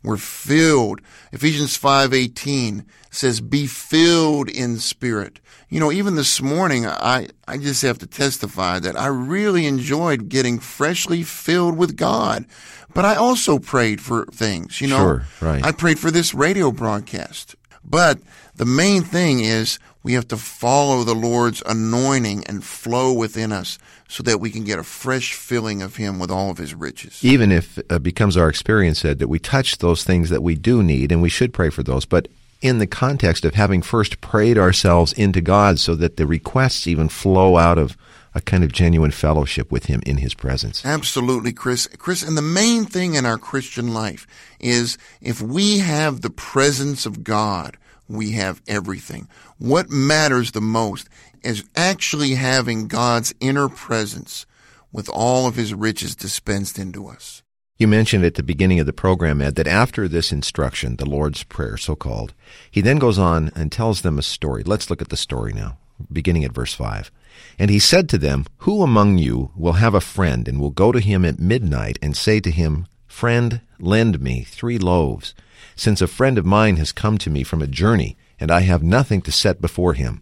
We're 0.07 0.15
filled. 0.15 1.01
Ephesians 1.33 1.77
5:18 1.77 2.85
says 3.11 3.41
be 3.41 3.67
filled 3.67 4.49
in 4.49 4.79
spirit. 4.79 5.41
You 5.69 5.81
know, 5.81 5.91
even 5.91 6.15
this 6.15 6.41
morning 6.41 6.87
I 6.87 7.27
I 7.45 7.57
just 7.57 7.81
have 7.81 7.97
to 7.99 8.07
testify 8.07 8.79
that 8.79 8.97
I 8.97 9.07
really 9.07 9.65
enjoyed 9.65 10.29
getting 10.29 10.59
freshly 10.59 11.23
filled 11.23 11.77
with 11.77 11.97
God. 11.97 12.45
But 12.93 13.03
I 13.03 13.15
also 13.15 13.59
prayed 13.59 13.99
for 13.99 14.25
things, 14.27 14.79
you 14.79 14.87
know. 14.87 14.97
Sure, 14.97 15.25
right. 15.41 15.63
I 15.63 15.73
prayed 15.73 15.99
for 15.99 16.09
this 16.09 16.33
radio 16.33 16.71
broadcast. 16.71 17.57
But 17.83 18.19
the 18.55 18.65
main 18.65 19.03
thing 19.03 19.41
is 19.41 19.77
we 20.03 20.13
have 20.13 20.27
to 20.29 20.37
follow 20.37 21.03
the 21.03 21.13
Lord's 21.13 21.61
anointing 21.65 22.45
and 22.45 22.63
flow 22.63 23.11
within 23.11 23.51
us 23.51 23.77
so 24.07 24.23
that 24.23 24.39
we 24.39 24.49
can 24.49 24.63
get 24.63 24.79
a 24.79 24.83
fresh 24.83 25.33
filling 25.33 25.81
of 25.81 25.95
Him 25.97 26.19
with 26.19 26.31
all 26.31 26.49
of 26.49 26.57
His 26.57 26.73
riches. 26.73 27.23
Even 27.23 27.51
if 27.51 27.77
it 27.77 27.85
uh, 27.89 27.99
becomes 27.99 28.37
our 28.37 28.49
experience, 28.49 29.03
Ed, 29.03 29.19
that 29.19 29.27
we 29.27 29.39
touch 29.39 29.77
those 29.77 30.03
things 30.03 30.29
that 30.29 30.43
we 30.43 30.55
do 30.55 30.81
need, 30.81 31.11
and 31.11 31.21
we 31.21 31.29
should 31.29 31.53
pray 31.53 31.69
for 31.69 31.83
those, 31.83 32.05
but 32.05 32.27
in 32.61 32.79
the 32.79 32.87
context 32.87 33.45
of 33.45 33.53
having 33.53 33.81
first 33.81 34.19
prayed 34.21 34.57
ourselves 34.57 35.13
into 35.13 35.41
God 35.41 35.79
so 35.79 35.95
that 35.95 36.17
the 36.17 36.25
requests 36.25 36.87
even 36.87 37.09
flow 37.09 37.57
out 37.57 37.77
of 37.77 37.95
a 38.33 38.41
kind 38.41 38.63
of 38.63 38.71
genuine 38.71 39.11
fellowship 39.11 39.71
with 39.71 39.85
Him 39.85 40.01
in 40.05 40.17
His 40.17 40.33
presence. 40.33 40.85
Absolutely, 40.85 41.53
Chris. 41.53 41.87
Chris, 41.97 42.23
and 42.23 42.37
the 42.37 42.41
main 42.41 42.85
thing 42.85 43.15
in 43.15 43.25
our 43.25 43.37
Christian 43.37 43.93
life 43.93 44.27
is 44.59 44.97
if 45.21 45.41
we 45.41 45.79
have 45.79 46.21
the 46.21 46.29
presence 46.29 47.05
of 47.05 47.23
God, 47.23 47.77
we 48.07 48.31
have 48.31 48.61
everything. 48.67 49.27
What 49.57 49.89
matters 49.89 50.51
the 50.51 50.61
most 50.61 51.09
is 51.43 51.63
actually 51.75 52.35
having 52.35 52.87
God's 52.87 53.33
inner 53.39 53.69
presence 53.69 54.45
with 54.91 55.09
all 55.09 55.47
of 55.47 55.55
his 55.55 55.73
riches 55.73 56.15
dispensed 56.15 56.79
into 56.79 57.07
us. 57.07 57.43
You 57.77 57.87
mentioned 57.87 58.25
at 58.25 58.33
the 58.33 58.43
beginning 58.43 58.79
of 58.79 58.87
the 58.87 58.93
program, 58.93 59.39
Ed, 59.39 59.55
that 59.55 59.67
after 59.67 60.07
this 60.07 60.31
instruction, 60.31 60.95
the 60.95 61.05
Lord's 61.05 61.43
Prayer, 61.43 61.77
so 61.77 61.95
called, 61.95 62.33
he 62.71 62.81
then 62.81 62.97
goes 62.97 63.19
on 63.19 63.51
and 63.55 63.71
tells 63.71 64.01
them 64.01 64.17
a 64.17 64.23
story. 64.23 64.63
Let's 64.63 64.89
look 64.89 65.01
at 65.01 65.09
the 65.09 65.17
story 65.17 65.53
now, 65.53 65.77
beginning 66.11 66.43
at 66.43 66.53
verse 66.53 66.73
5. 66.73 67.11
And 67.59 67.69
he 67.69 67.77
said 67.77 68.09
to 68.09 68.17
them, 68.17 68.45
Who 68.59 68.81
among 68.81 69.19
you 69.19 69.51
will 69.55 69.73
have 69.73 69.93
a 69.93 70.01
friend 70.01 70.47
and 70.47 70.59
will 70.59 70.71
go 70.71 70.91
to 70.91 70.99
him 70.99 71.23
at 71.23 71.39
midnight 71.39 71.99
and 72.01 72.17
say 72.17 72.39
to 72.39 72.49
him, 72.49 72.87
Friend, 73.05 73.61
lend 73.79 74.19
me 74.19 74.41
three 74.41 74.79
loaves? 74.79 75.35
Since 75.77 76.01
a 76.01 76.07
friend 76.07 76.37
of 76.37 76.45
mine 76.45 76.75
has 76.75 76.91
come 76.91 77.17
to 77.19 77.29
me 77.29 77.43
from 77.43 77.61
a 77.61 77.67
journey, 77.67 78.17
and 78.39 78.51
I 78.51 78.61
have 78.61 78.83
nothing 78.83 79.21
to 79.21 79.31
set 79.31 79.61
before 79.61 79.93
him. 79.93 80.21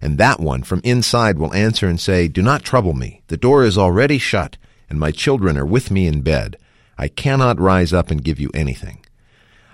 And 0.00 0.16
that 0.18 0.38
one 0.38 0.62
from 0.62 0.80
inside 0.84 1.38
will 1.38 1.52
answer 1.52 1.88
and 1.88 2.00
say, 2.00 2.28
Do 2.28 2.42
not 2.42 2.62
trouble 2.62 2.92
me. 2.92 3.22
The 3.26 3.36
door 3.36 3.64
is 3.64 3.76
already 3.76 4.18
shut, 4.18 4.56
and 4.88 5.00
my 5.00 5.10
children 5.10 5.58
are 5.58 5.66
with 5.66 5.90
me 5.90 6.06
in 6.06 6.20
bed. 6.20 6.56
I 6.96 7.08
cannot 7.08 7.58
rise 7.58 7.92
up 7.92 8.10
and 8.10 8.22
give 8.22 8.38
you 8.38 8.50
anything. 8.54 9.04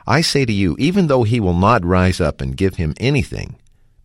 I 0.06 0.20
say 0.20 0.44
to 0.44 0.52
you, 0.52 0.76
even 0.78 1.08
though 1.08 1.24
he 1.24 1.40
will 1.40 1.54
not 1.54 1.84
rise 1.84 2.20
up 2.20 2.40
and 2.40 2.56
give 2.56 2.76
him 2.76 2.94
anything, 2.98 3.56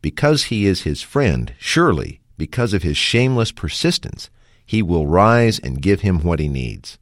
because 0.02 0.46
he 0.46 0.66
is 0.66 0.82
his 0.82 1.04
friend, 1.04 1.54
surely, 1.60 2.22
because 2.38 2.74
of 2.74 2.82
his 2.82 2.98
shameless 2.98 3.52
persistence, 3.52 4.32
he 4.66 4.82
will 4.82 5.06
rise 5.06 5.60
and 5.60 5.82
give 5.82 6.02
him 6.02 6.24
what 6.24 6.40
he 6.40 6.48
needs. 6.48 6.98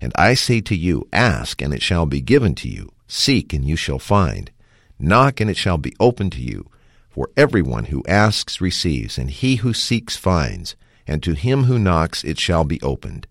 And 0.00 0.12
I 0.16 0.34
say 0.34 0.60
to 0.62 0.76
you, 0.76 1.06
ask, 1.12 1.60
and 1.60 1.74
it 1.74 1.82
shall 1.82 2.06
be 2.06 2.22
given 2.22 2.54
to 2.56 2.68
you. 2.68 2.90
Seek, 3.08 3.52
and 3.52 3.64
you 3.64 3.74
shall 3.74 3.98
find. 3.98 4.52
Knock, 4.98 5.40
and 5.40 5.50
it 5.50 5.56
shall 5.56 5.78
be 5.78 5.96
opened 5.98 6.32
to 6.32 6.40
you. 6.40 6.70
For 7.08 7.30
everyone 7.36 7.86
who 7.86 8.04
asks 8.06 8.60
receives, 8.60 9.18
and 9.18 9.30
he 9.30 9.56
who 9.56 9.72
seeks 9.72 10.16
finds, 10.16 10.76
and 11.06 11.22
to 11.22 11.32
him 11.32 11.64
who 11.64 11.78
knocks 11.78 12.22
it 12.22 12.38
shall 12.38 12.62
be 12.62 12.80
opened. 12.82 13.26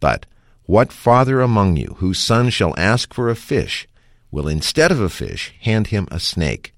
But 0.00 0.24
what 0.64 0.92
father 0.92 1.40
among 1.40 1.76
you, 1.76 1.96
whose 1.98 2.18
son 2.18 2.50
shall 2.50 2.74
ask 2.78 3.12
for 3.12 3.28
a 3.28 3.36
fish, 3.36 3.86
will 4.30 4.48
instead 4.48 4.90
of 4.90 5.00
a 5.00 5.08
fish 5.08 5.52
hand 5.60 5.88
him 5.88 6.08
a 6.10 6.20
snake? 6.20 6.72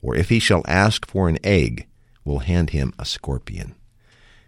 Or 0.00 0.14
if 0.14 0.28
he 0.28 0.38
shall 0.38 0.62
ask 0.68 1.06
for 1.06 1.28
an 1.28 1.38
egg, 1.42 1.86
will 2.24 2.40
hand 2.40 2.70
him 2.70 2.92
a 2.98 3.04
scorpion? 3.04 3.74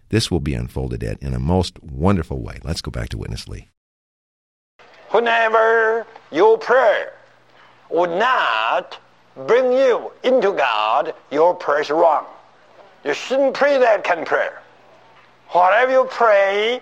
This 0.09 0.31
will 0.31 0.39
be 0.39 0.53
unfolded 0.53 1.03
at 1.03 1.21
in 1.21 1.33
a 1.33 1.39
most 1.39 1.81
wonderful 1.83 2.41
way. 2.41 2.59
Let's 2.63 2.81
go 2.81 2.91
back 2.91 3.09
to 3.09 3.17
Witness 3.17 3.47
Lee. 3.47 3.69
Whenever 5.11 6.05
you 6.31 6.57
pray, 6.61 7.05
would 7.89 8.11
not 8.11 8.97
bring 9.47 9.71
you 9.71 10.11
into 10.23 10.51
God, 10.51 11.13
your 11.31 11.53
prayer 11.53 11.81
is 11.81 11.89
wrong. 11.89 12.25
You 13.03 13.13
shouldn't 13.13 13.53
pray 13.53 13.77
that 13.77 14.03
kind 14.03 14.21
of 14.21 14.25
prayer. 14.25 14.61
Whatever 15.49 15.91
you 15.91 16.07
pray, 16.09 16.81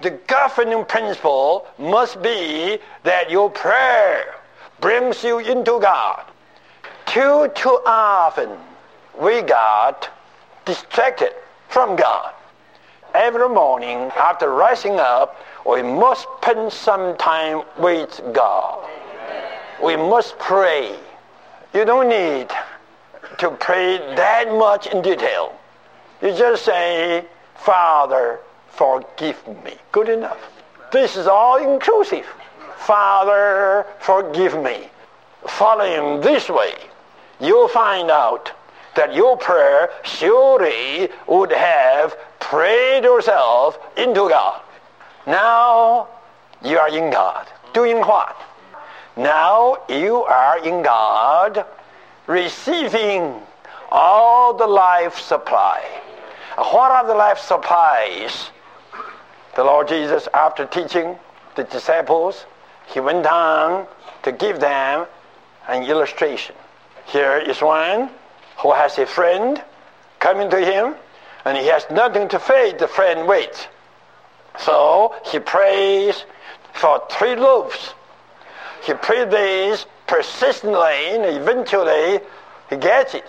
the 0.00 0.10
governing 0.10 0.84
principle 0.84 1.66
must 1.78 2.20
be 2.22 2.78
that 3.04 3.30
your 3.30 3.50
prayer 3.50 4.34
brings 4.80 5.22
you 5.24 5.38
into 5.38 5.80
God. 5.80 6.24
Too, 7.06 7.50
too 7.54 7.78
often, 7.86 8.50
we 9.18 9.40
got 9.42 10.10
distracted 10.64 11.32
from 11.68 11.96
God. 11.96 12.32
Every 13.14 13.48
morning 13.48 14.10
after 14.16 14.50
rising 14.50 15.00
up, 15.00 15.40
we 15.64 15.82
must 15.82 16.26
spend 16.42 16.70
some 16.72 17.16
time 17.16 17.62
with 17.78 18.20
God. 18.34 18.86
We 19.82 19.96
must 19.96 20.38
pray. 20.38 20.96
You 21.74 21.84
don't 21.84 22.08
need 22.08 22.48
to 23.38 23.50
pray 23.50 23.98
that 24.16 24.48
much 24.52 24.86
in 24.86 25.02
detail. 25.02 25.58
You 26.22 26.34
just 26.34 26.64
say, 26.64 27.24
Father, 27.56 28.40
forgive 28.68 29.46
me. 29.64 29.74
Good 29.92 30.08
enough. 30.08 30.38
This 30.92 31.16
is 31.16 31.26
all 31.26 31.56
inclusive. 31.56 32.26
Father, 32.78 33.86
forgive 33.98 34.62
me. 34.62 34.88
Following 35.46 36.20
this 36.20 36.48
way, 36.48 36.74
you'll 37.40 37.68
find 37.68 38.10
out 38.10 38.52
that 38.94 39.14
your 39.14 39.36
prayer 39.36 39.90
surely 40.04 41.08
would 41.26 41.52
have 41.52 42.16
prayed 42.40 43.04
yourself 43.04 43.78
into 43.96 44.28
God. 44.28 44.62
Now 45.26 46.08
you 46.62 46.78
are 46.78 46.88
in 46.88 47.10
God. 47.10 47.46
Doing 47.74 47.98
what? 47.98 48.36
Now 49.16 49.78
you 49.88 50.24
are 50.24 50.58
in 50.58 50.82
God, 50.82 51.64
receiving 52.26 53.40
all 53.90 54.52
the 54.54 54.66
life 54.66 55.18
supply. 55.18 55.82
What 56.56 56.90
are 56.90 57.06
the 57.06 57.14
life 57.14 57.38
supplies? 57.38 58.50
The 59.54 59.64
Lord 59.64 59.88
Jesus, 59.88 60.28
after 60.34 60.66
teaching 60.66 61.16
the 61.54 61.64
disciples, 61.64 62.44
he 62.86 63.00
went 63.00 63.26
on 63.26 63.86
to 64.22 64.32
give 64.32 64.60
them 64.60 65.06
an 65.68 65.84
illustration. 65.84 66.54
Here 67.06 67.38
is 67.38 67.62
one 67.62 68.10
who 68.58 68.72
has 68.72 68.98
a 68.98 69.06
friend 69.06 69.62
coming 70.18 70.50
to 70.50 70.58
him, 70.58 70.94
and 71.44 71.56
he 71.56 71.66
has 71.66 71.86
nothing 71.90 72.28
to 72.28 72.38
feed 72.38 72.78
the 72.78 72.88
friend 72.88 73.26
with. 73.26 73.68
So 74.58 75.14
he 75.24 75.38
prays 75.38 76.24
for 76.72 77.02
three 77.10 77.36
loaves. 77.36 77.94
He 78.86 78.94
prays 78.94 79.32
these 79.32 79.86
persistently, 80.06 81.08
and 81.10 81.24
eventually 81.24 82.20
he 82.70 82.76
gets 82.76 83.14
it. 83.14 83.24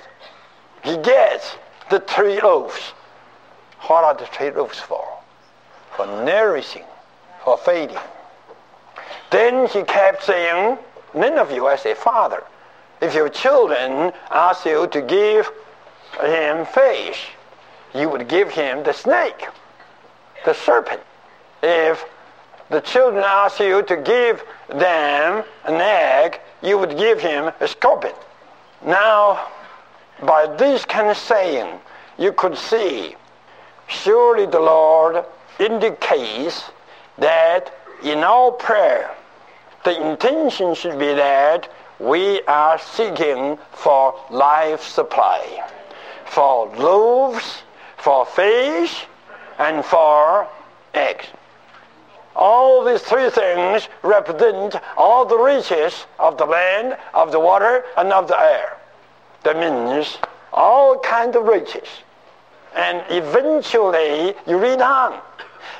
He 0.83 0.97
gets 0.97 1.55
the 1.89 1.99
three 1.99 2.39
loaves. 2.39 2.93
What 3.87 4.03
are 4.03 4.13
the 4.13 4.27
three 4.27 4.51
loaves 4.51 4.79
for? 4.79 5.03
For 5.95 6.05
nourishing, 6.05 6.85
for 7.43 7.57
feeding. 7.57 7.97
Then 9.31 9.67
he 9.67 9.81
kept 9.81 10.23
saying, 10.23 10.77
none 11.15 11.39
of 11.39 11.51
you 11.51 11.67
as 11.69 11.85
a 11.87 11.95
father. 11.95 12.43
If 13.01 13.15
your 13.15 13.29
children 13.29 14.13
ask 14.29 14.63
you 14.63 14.85
to 14.87 15.01
give 15.01 15.49
him 16.21 16.67
fish, 16.67 17.29
you 17.95 18.09
would 18.09 18.27
give 18.27 18.51
him 18.51 18.83
the 18.83 18.93
snake, 18.93 19.47
the 20.45 20.53
serpent. 20.53 21.01
If 21.63 22.05
the 22.69 22.81
children 22.81 23.23
ask 23.23 23.59
you 23.59 23.81
to 23.83 23.97
give 23.97 24.43
them 24.69 25.43
an 25.65 25.81
egg, 25.81 26.39
you 26.61 26.77
would 26.77 26.97
give 26.97 27.19
him 27.19 27.51
a 27.59 27.67
scorpion. 27.67 28.13
Now, 28.85 29.47
by 30.21 30.53
this 30.57 30.85
kind 30.85 31.09
of 31.09 31.17
saying, 31.17 31.79
you 32.17 32.31
could 32.33 32.57
see 32.57 33.15
surely 33.87 34.45
the 34.45 34.59
Lord 34.59 35.23
indicates 35.59 36.63
that 37.17 37.73
in 38.03 38.19
our 38.19 38.51
prayer, 38.51 39.15
the 39.83 40.09
intention 40.11 40.75
should 40.75 40.99
be 40.99 41.13
that 41.13 41.69
we 41.99 42.41
are 42.43 42.77
seeking 42.77 43.57
for 43.71 44.19
life 44.29 44.81
supply, 44.81 45.67
for 46.25 46.67
loaves, 46.75 47.63
for 47.97 48.25
fish, 48.25 49.05
and 49.57 49.83
for 49.83 50.47
eggs. 50.93 51.25
All 52.37 52.83
these 52.85 53.01
three 53.01 53.31
things 53.31 53.89
represent 54.03 54.75
all 54.95 55.25
the 55.25 55.37
riches 55.37 56.05
of 56.19 56.37
the 56.37 56.45
land, 56.45 56.95
of 57.15 57.31
the 57.31 57.39
water, 57.39 57.83
and 57.97 58.13
of 58.13 58.27
the 58.27 58.39
air. 58.39 58.77
That 59.43 59.57
means 59.57 60.19
all 60.53 60.99
kinds 60.99 61.35
of 61.35 61.45
riches. 61.45 61.87
And 62.75 63.03
eventually, 63.09 64.35
you 64.45 64.59
read 64.59 64.81
on, 64.81 65.19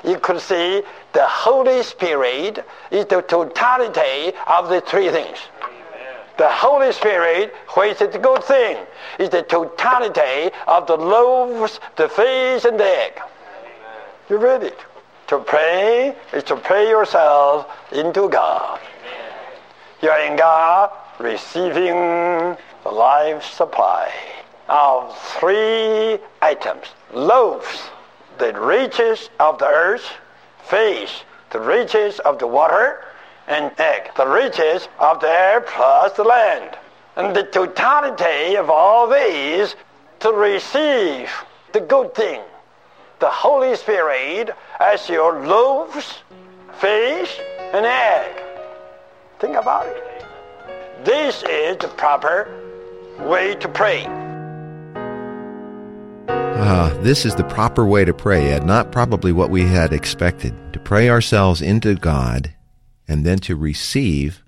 you 0.04 0.18
could 0.18 0.42
see 0.42 0.82
the 1.14 1.28
Holy 1.28 1.84
Spirit 1.84 2.66
is 2.90 3.06
the 3.06 3.22
totality 3.22 4.36
of 4.48 4.70
the 4.70 4.82
three 4.82 5.10
things. 5.10 5.38
The 6.38 6.50
Holy 6.50 6.92
Spirit, 6.92 7.54
which 7.76 8.02
is 8.02 8.16
a 8.16 8.20
good 8.20 8.44
thing, 8.44 8.78
is 9.20 9.30
the 9.30 9.44
totality 9.44 10.52
of 10.68 10.88
the 10.88 10.98
loaves, 10.98 11.80
the 11.98 12.10
fish, 12.10 12.66
and 12.66 12.80
the 12.80 12.86
egg. 12.86 13.22
You 14.30 14.38
read 14.38 14.64
it. 14.64 14.78
To 15.28 15.40
pray 15.40 16.16
is 16.32 16.44
to 16.46 16.56
pray 16.56 16.88
yourself 16.88 17.68
into 17.92 18.30
God. 18.30 18.80
You 20.02 20.10
are 20.10 20.22
in 20.22 20.38
God 20.38 20.90
receiving 21.20 22.56
the 22.84 22.90
life 22.92 23.44
supply 23.44 24.10
of 24.70 25.18
three 25.38 26.18
items. 26.42 26.86
Loaves, 27.12 27.90
the 28.38 28.54
riches 28.54 29.30
of 29.38 29.60
the 29.60 29.68
earth, 29.68 30.06
fish, 30.64 31.24
the 31.50 31.60
riches 31.60 32.20
of 32.20 32.40
the 32.40 32.48
water, 32.48 33.04
and 33.48 33.72
egg, 33.80 34.12
the 34.16 34.28
riches 34.28 34.88
of 34.98 35.20
the 35.20 35.30
air 35.30 35.60
plus 35.60 36.14
the 36.14 36.24
land. 36.24 36.78
And 37.18 37.36
the 37.36 37.44
totality 37.44 38.56
of 38.56 38.70
all 38.70 39.10
these 39.10 39.76
to 40.22 40.32
receive 40.32 41.30
the 41.74 41.82
good 41.82 42.16
thing 42.16 42.42
the 43.20 43.30
Holy 43.30 43.76
Spirit 43.76 44.52
as 44.80 45.10
your 45.10 45.46
loaves, 45.46 46.20
fish, 46.80 47.40
and 47.74 47.86
egg. 47.86 48.44
Think 49.40 49.56
about 49.56 49.88
it. 49.88 50.26
This 51.04 51.44
is 51.44 51.78
the 51.78 51.88
proper 51.88 52.48
way 53.20 53.56
to 53.56 53.68
pray. 53.68 54.06
Ah, 56.30 56.96
this 57.02 57.26
is 57.26 57.36
the 57.36 57.44
proper 57.44 57.86
way 57.86 58.04
to 58.04 58.14
pray, 58.14 58.52
Ed. 58.52 58.66
Not 58.66 58.92
probably 58.92 59.32
what 59.32 59.50
we 59.50 59.64
had 59.64 59.94
expected. 59.94 60.54
To 60.74 60.80
pray 60.80 61.10
ourselves 61.10 61.62
into 61.62 61.96
God 61.96 62.54
and 63.08 63.26
then 63.26 63.40
to 63.40 63.56
receive 63.56 64.44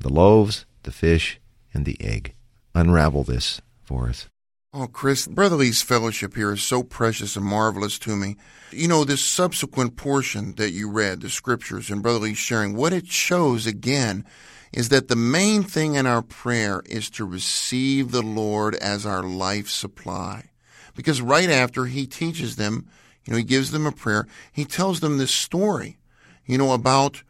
the 0.00 0.12
loaves, 0.12 0.66
the 0.82 0.92
fish, 0.92 1.40
and 1.72 1.84
the 1.84 2.00
egg. 2.00 2.34
Unravel 2.74 3.24
this 3.24 3.60
for 3.84 4.08
us. 4.08 4.28
Oh, 4.76 4.88
Chris, 4.88 5.28
Brother 5.28 5.54
Lee's 5.54 5.82
fellowship 5.82 6.34
here 6.34 6.52
is 6.52 6.60
so 6.60 6.82
precious 6.82 7.36
and 7.36 7.46
marvelous 7.46 7.96
to 8.00 8.16
me. 8.16 8.34
You 8.72 8.88
know, 8.88 9.04
this 9.04 9.22
subsequent 9.22 9.94
portion 9.94 10.56
that 10.56 10.72
you 10.72 10.90
read, 10.90 11.20
the 11.20 11.30
scriptures, 11.30 11.90
and 11.90 12.02
brotherly 12.02 12.34
sharing, 12.34 12.74
what 12.74 12.92
it 12.92 13.06
shows 13.06 13.68
again 13.68 14.24
is 14.72 14.88
that 14.88 15.06
the 15.06 15.14
main 15.14 15.62
thing 15.62 15.94
in 15.94 16.06
our 16.06 16.22
prayer 16.22 16.82
is 16.86 17.08
to 17.10 17.24
receive 17.24 18.10
the 18.10 18.22
Lord 18.22 18.74
as 18.74 19.06
our 19.06 19.22
life 19.22 19.68
supply. 19.68 20.50
Because 20.96 21.22
right 21.22 21.50
after 21.50 21.84
he 21.84 22.04
teaches 22.04 22.56
them, 22.56 22.88
you 23.24 23.30
know, 23.30 23.36
he 23.36 23.44
gives 23.44 23.70
them 23.70 23.86
a 23.86 23.92
prayer, 23.92 24.26
he 24.52 24.64
tells 24.64 24.98
them 24.98 25.18
this 25.18 25.30
story, 25.30 25.98
you 26.46 26.58
know, 26.58 26.72
about, 26.72 27.22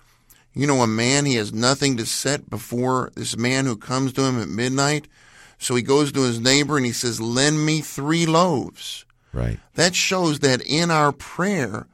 you 0.55 0.67
know, 0.67 0.81
a 0.81 0.87
man, 0.87 1.27
he 1.27 1.35
has 1.35 1.53
nothing 1.53 1.99
to 1.99 2.07
set 2.07 2.49
before 2.49 3.13
this 3.17 3.37
man 3.37 3.67
who 3.67 3.77
comes 3.77 4.15
to 4.15 4.23
him 4.23 4.41
at 4.41 4.49
midnight 4.49 5.09
so 5.59 5.75
he 5.75 5.83
goes 5.83 6.13
to 6.13 6.23
his 6.23 6.41
neighbor 6.41 6.77
and 6.77 6.87
he 6.87 6.93
says, 6.93 7.21
Lend 7.21 7.65
me 7.65 7.81
three 7.81 8.27
loaves. 8.27 9.05
Right. 9.33 9.59
That 9.75 9.95
shows 9.95 10.41
that 10.41 10.63
in 10.63 10.91
our 10.91 11.13
prayer 11.13 11.87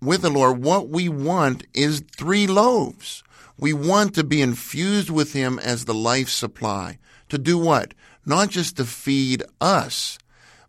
with 0.00 0.22
the 0.22 0.30
Lord, 0.30 0.62
what 0.62 0.88
we 0.88 1.08
want 1.08 1.64
is 1.74 2.04
three 2.16 2.46
loaves. 2.46 3.22
We 3.58 3.72
want 3.72 4.14
to 4.14 4.24
be 4.24 4.42
infused 4.42 5.10
with 5.10 5.32
Him 5.32 5.58
as 5.58 5.84
the 5.84 5.94
life 5.94 6.28
supply. 6.28 6.98
To 7.30 7.38
do 7.38 7.58
what? 7.58 7.94
Not 8.24 8.50
just 8.50 8.76
to 8.76 8.84
feed 8.84 9.42
us, 9.60 10.18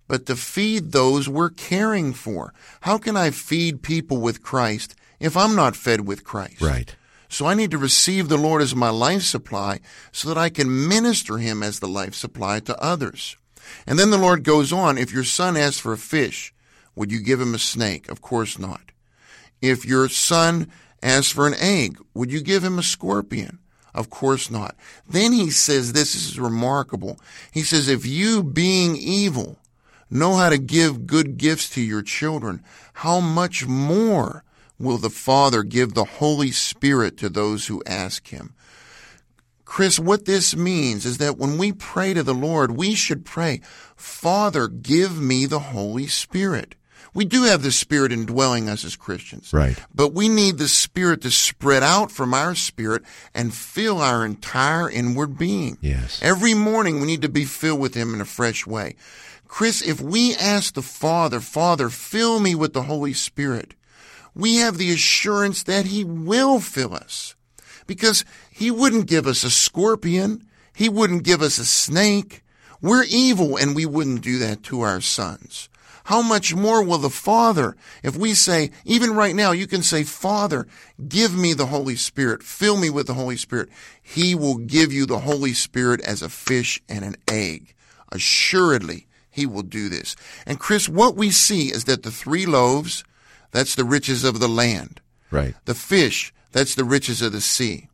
but 0.08 0.26
to 0.28 0.36
feed 0.36 0.92
those 0.92 1.28
we're 1.28 1.50
caring 1.50 2.14
for. 2.14 2.54
How 2.82 2.98
can 2.98 3.18
I 3.18 3.32
feed 3.32 3.82
people 3.82 4.18
with 4.18 4.42
Christ 4.42 4.96
if 5.20 5.36
I'm 5.36 5.56
not 5.56 5.76
fed 5.76 6.08
with 6.08 6.24
Christ? 6.24 6.62
Right. 6.62 6.96
So 7.30 7.46
I 7.46 7.54
need 7.54 7.72
to 7.72 7.78
receive 7.78 8.30
the 8.30 8.38
Lord 8.38 8.62
as 8.62 8.76
my 8.76 8.90
life 8.90 9.24
supply 9.24 9.80
so 10.12 10.30
that 10.30 10.38
I 10.38 10.50
can 10.50 10.88
minister 10.88 11.38
Him 11.38 11.62
as 11.62 11.80
the 11.80 11.88
life 11.88 12.16
supply 12.16 12.60
to 12.62 12.82
others. 12.82 13.36
And 13.86 14.00
then 14.00 14.12
the 14.12 14.18
Lord 14.18 14.44
goes 14.44 14.72
on, 14.72 14.98
if 14.98 15.12
your 15.12 15.24
son 15.24 15.58
asks 15.58 15.80
for 15.80 15.94
a 15.94 15.98
fish, 15.98 16.54
would 16.96 17.12
you 17.12 17.20
give 17.20 17.40
him 17.40 17.54
a 17.54 17.60
snake? 17.60 18.10
Of 18.10 18.22
course 18.22 18.58
not. 18.58 18.92
If 19.62 19.86
your 19.86 20.10
son 20.10 20.72
asks 21.04 21.32
for 21.32 21.48
an 21.48 21.54
egg, 21.60 22.00
would 22.14 22.32
you 22.32 22.42
give 22.42 22.64
him 22.64 22.80
a 22.80 22.84
scorpion? 22.84 23.60
Of 23.94 24.10
course 24.10 24.50
not. 24.50 24.76
Then 25.08 25.32
he 25.32 25.50
says, 25.50 25.94
this 25.94 26.16
is 26.16 26.40
remarkable. 26.40 27.20
He 27.52 27.64
says, 27.64 27.88
if 27.88 28.06
you 28.06 28.44
being 28.44 28.96
evil 28.96 29.58
know 30.10 30.36
how 30.36 30.50
to 30.50 30.58
give 30.58 31.08
good 31.08 31.38
gifts 31.38 31.70
to 31.72 31.82
your 31.82 32.02
children, 32.02 32.64
how 32.94 33.20
much 33.20 33.66
more 33.66 34.44
will 34.80 34.98
the 34.98 35.10
Father 35.10 35.64
give 35.64 35.94
the 35.94 36.06
Holy 36.06 36.52
Spirit 36.52 37.18
to 37.18 37.30
those 37.30 37.68
who 37.68 37.84
ask 37.86 38.28
Him. 38.28 38.54
Chris, 39.66 40.00
what 40.00 40.26
this 40.26 40.56
means 40.56 41.06
is 41.06 41.18
that 41.18 41.38
when 41.38 41.58
we 41.58 41.74
pray 41.74 42.14
to 42.14 42.24
the 42.24 42.34
Lord, 42.34 42.72
we 42.72 42.96
should 42.96 43.26
pray, 43.26 43.62
Father, 43.96 44.68
give 44.68 45.22
me 45.22 45.46
the 45.46 45.60
Holy 45.60 46.08
Spirit. 46.08 46.76
We 47.14 47.26
do 47.26 47.44
have 47.44 47.64
the 47.64 47.72
Spirit 47.72 48.12
indwelling 48.12 48.70
us 48.70 48.86
as 48.86 48.96
Christians. 48.96 49.52
Right. 49.52 49.78
But 49.94 50.14
we 50.14 50.30
need 50.30 50.58
the 50.58 50.68
Spirit 50.68 51.22
to 51.22 51.32
spread 51.32 51.82
out 51.82 52.12
from 52.12 52.34
our 52.34 52.54
spirit 52.54 53.04
and 53.34 53.54
fill 53.54 54.00
our 54.02 54.24
entire 54.24 54.90
inward 54.90 55.38
being. 55.38 55.80
Yes. 55.82 56.22
Every 56.22 56.54
morning 56.54 57.00
we 57.00 57.08
need 57.08 57.24
to 57.24 57.30
be 57.30 57.44
filled 57.44 57.80
with 57.80 57.96
Him 57.96 58.14
in 58.14 58.22
a 58.22 58.26
fresh 58.26 58.68
way. 58.68 58.96
Chris, 59.48 59.82
if 59.82 60.00
we 60.00 60.36
ask 60.36 60.76
the 60.76 60.82
Father, 60.82 61.40
Father, 61.40 61.90
fill 61.90 62.40
me 62.40 62.54
with 62.54 62.74
the 62.74 62.84
Holy 62.84 63.14
Spirit, 63.14 63.74
we 64.38 64.58
have 64.58 64.78
the 64.78 64.92
assurance 64.94 65.64
that 65.64 65.88
He 65.88 66.04
will 66.04 66.60
fill 66.60 66.94
us. 66.94 67.36
Because 67.86 68.24
He 68.52 68.72
wouldn't 68.72 69.08
give 69.08 69.28
us 69.28 69.44
a 69.44 69.50
scorpion. 69.50 70.48
He 70.74 70.90
wouldn't 70.90 71.24
give 71.24 71.42
us 71.42 71.58
a 71.58 71.66
snake. 71.66 72.44
We're 72.82 73.06
evil 73.10 73.58
and 73.58 73.76
we 73.76 73.86
wouldn't 73.86 74.22
do 74.22 74.38
that 74.40 74.64
to 74.64 74.82
our 74.82 75.02
sons. 75.02 75.70
How 76.08 76.22
much 76.22 76.56
more 76.56 76.82
will 76.84 77.00
the 77.00 77.10
Father, 77.10 77.76
if 78.02 78.16
we 78.16 78.34
say, 78.34 78.72
even 78.86 79.14
right 79.14 79.36
now, 79.36 79.52
you 79.52 79.68
can 79.68 79.84
say, 79.84 80.06
Father, 80.06 80.66
give 81.06 81.36
me 81.36 81.54
the 81.54 81.66
Holy 81.66 81.98
Spirit, 81.98 82.44
fill 82.44 82.78
me 82.78 82.90
with 82.90 83.08
the 83.08 83.14
Holy 83.14 83.36
Spirit. 83.36 83.68
He 84.02 84.34
will 84.34 84.58
give 84.58 84.94
you 84.94 85.06
the 85.06 85.20
Holy 85.20 85.52
Spirit 85.52 86.00
as 86.00 86.22
a 86.22 86.30
fish 86.30 86.82
and 86.88 87.04
an 87.04 87.18
egg. 87.28 87.74
Assuredly, 88.10 89.08
He 89.30 89.46
will 89.46 89.64
do 89.64 89.90
this. 89.90 90.16
And 90.46 90.62
Chris, 90.62 90.88
what 90.88 91.18
we 91.18 91.30
see 91.30 91.74
is 91.74 91.84
that 91.84 92.04
the 92.04 92.12
three 92.12 92.46
loaves, 92.46 93.04
that's 93.52 93.76
the 93.76 93.86
riches 93.86 94.24
of 94.24 94.40
the 94.40 94.48
land. 94.48 95.02
Right. 95.32 95.56
The 95.66 95.76
fish, 95.76 96.34
that's 96.52 96.76
the 96.76 96.84
riches 96.86 97.22
of 97.22 97.32
the 97.32 97.42
sea. 97.42 97.90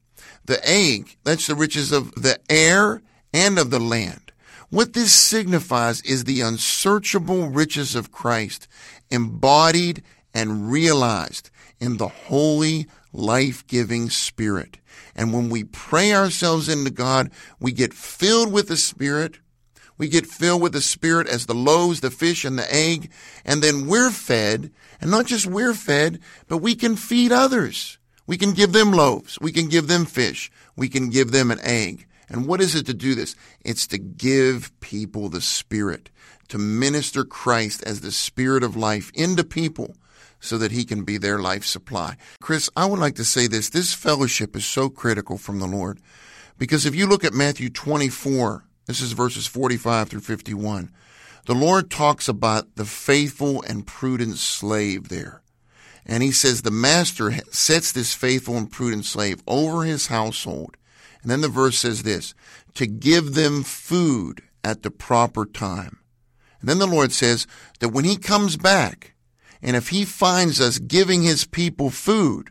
The 0.46 0.60
egg, 0.68 1.18
that's 1.24 1.48
the 1.48 1.56
riches 1.56 1.92
of 1.92 2.14
the 2.16 2.40
air 2.50 3.02
and 3.34 3.58
of 3.58 3.70
the 3.70 3.80
land. 3.80 4.32
What 4.70 4.94
this 4.94 5.14
signifies 5.14 6.02
is 6.02 6.24
the 6.24 6.42
unsearchable 6.42 7.50
riches 7.50 7.96
of 7.96 8.12
Christ 8.12 8.68
embodied 9.10 10.04
and 10.34 10.72
realized 10.72 11.50
in 11.80 11.98
the 11.98 12.08
holy, 12.08 12.88
life-giving 13.12 14.10
Spirit. 14.10 14.78
And 15.16 15.32
when 15.32 15.50
we 15.50 15.64
pray 15.64 16.12
ourselves 16.14 16.68
into 16.68 16.90
God, 16.90 17.32
we 17.60 17.72
get 17.72 17.94
filled 17.94 18.52
with 18.52 18.68
the 18.68 18.78
Spirit. 18.78 19.38
We 20.04 20.10
get 20.10 20.28
filled 20.28 20.62
with 20.62 20.74
the 20.74 20.82
Spirit 20.82 21.30
as 21.30 21.46
the 21.46 21.56
loaves, 21.56 22.02
the 22.02 22.12
fish, 22.12 22.44
and 22.44 22.60
the 22.60 22.76
egg. 22.76 23.10
And 23.46 23.64
then 23.64 23.88
we're 23.88 24.12
fed. 24.12 24.70
And 25.00 25.10
not 25.10 25.28
just 25.28 25.48
we're 25.48 25.74
fed, 25.74 26.20
but 26.50 26.58
we 26.58 26.76
can 26.76 26.98
feed 26.98 27.32
others. 27.32 27.98
We 28.28 28.36
can 28.36 28.52
give 28.52 28.74
them 28.74 28.92
loaves. 28.92 29.40
We 29.40 29.54
can 29.54 29.70
give 29.70 29.88
them 29.88 30.04
fish. 30.04 30.52
We 30.76 30.90
can 30.90 31.10
give 31.10 31.32
them 31.32 31.52
an 31.52 31.62
egg. 31.62 32.06
And 32.28 32.48
what 32.48 32.60
is 32.60 32.76
it 32.76 32.86
to 32.88 32.94
do 32.94 33.16
this? 33.16 33.38
It's 33.62 33.88
to 33.88 33.98
give 33.98 34.78
people 34.82 35.30
the 35.30 35.40
Spirit, 35.40 36.10
to 36.50 36.58
minister 36.58 37.24
Christ 37.24 37.82
as 37.84 38.02
the 38.02 38.12
Spirit 38.12 38.62
of 38.62 38.76
life 38.76 39.10
into 39.16 39.46
people 39.46 39.96
so 40.42 40.58
that 40.58 40.74
he 40.74 40.84
can 40.84 41.06
be 41.06 41.18
their 41.18 41.40
life 41.40 41.64
supply. 41.64 42.18
Chris, 42.42 42.70
I 42.76 42.88
would 42.88 43.00
like 43.00 43.16
to 43.16 43.24
say 43.24 43.48
this. 43.48 43.70
This 43.70 43.94
fellowship 43.94 44.54
is 44.58 44.66
so 44.66 44.90
critical 44.90 45.38
from 45.38 45.60
the 45.60 45.66
Lord 45.66 46.02
because 46.58 46.86
if 46.86 46.94
you 46.94 47.08
look 47.08 47.24
at 47.24 47.32
Matthew 47.32 47.70
24, 47.70 48.66
this 48.86 49.02
is 49.02 49.14
verses 49.14 49.48
45 49.48 50.10
through 50.10 50.20
51, 50.22 50.92
the 51.46 51.56
Lord 51.56 51.90
talks 51.90 52.28
about 52.28 52.76
the 52.76 52.86
faithful 52.86 53.62
and 53.64 53.86
prudent 53.86 54.38
slave 54.38 55.10
there. 55.10 55.42
And 56.06 56.24
he 56.24 56.32
says 56.32 56.62
the 56.62 56.72
master 56.72 57.32
sets 57.52 57.92
this 57.92 58.14
faithful 58.14 58.58
and 58.58 58.72
prudent 58.72 59.06
slave 59.06 59.42
over 59.48 59.84
his 59.84 60.08
household. 60.08 60.78
And 61.22 61.32
then 61.32 61.42
the 61.42 61.48
verse 61.48 61.78
says 61.78 62.04
this, 62.04 62.34
to 62.76 62.88
give 62.88 63.34
them 63.34 63.64
food 63.64 64.42
at 64.64 64.84
the 64.84 64.92
proper 64.92 65.46
time. 65.46 66.00
And 66.60 66.70
then 66.70 66.80
the 66.80 66.88
Lord 66.88 67.12
says 67.12 67.48
that 67.80 67.90
when 67.90 68.06
he 68.06 68.18
comes 68.18 68.58
back, 68.58 69.14
and 69.62 69.76
if 69.76 69.90
he 69.90 70.06
finds 70.06 70.60
us 70.60 70.80
giving 70.80 71.22
his 71.22 71.46
people 71.46 71.90
food, 71.90 72.50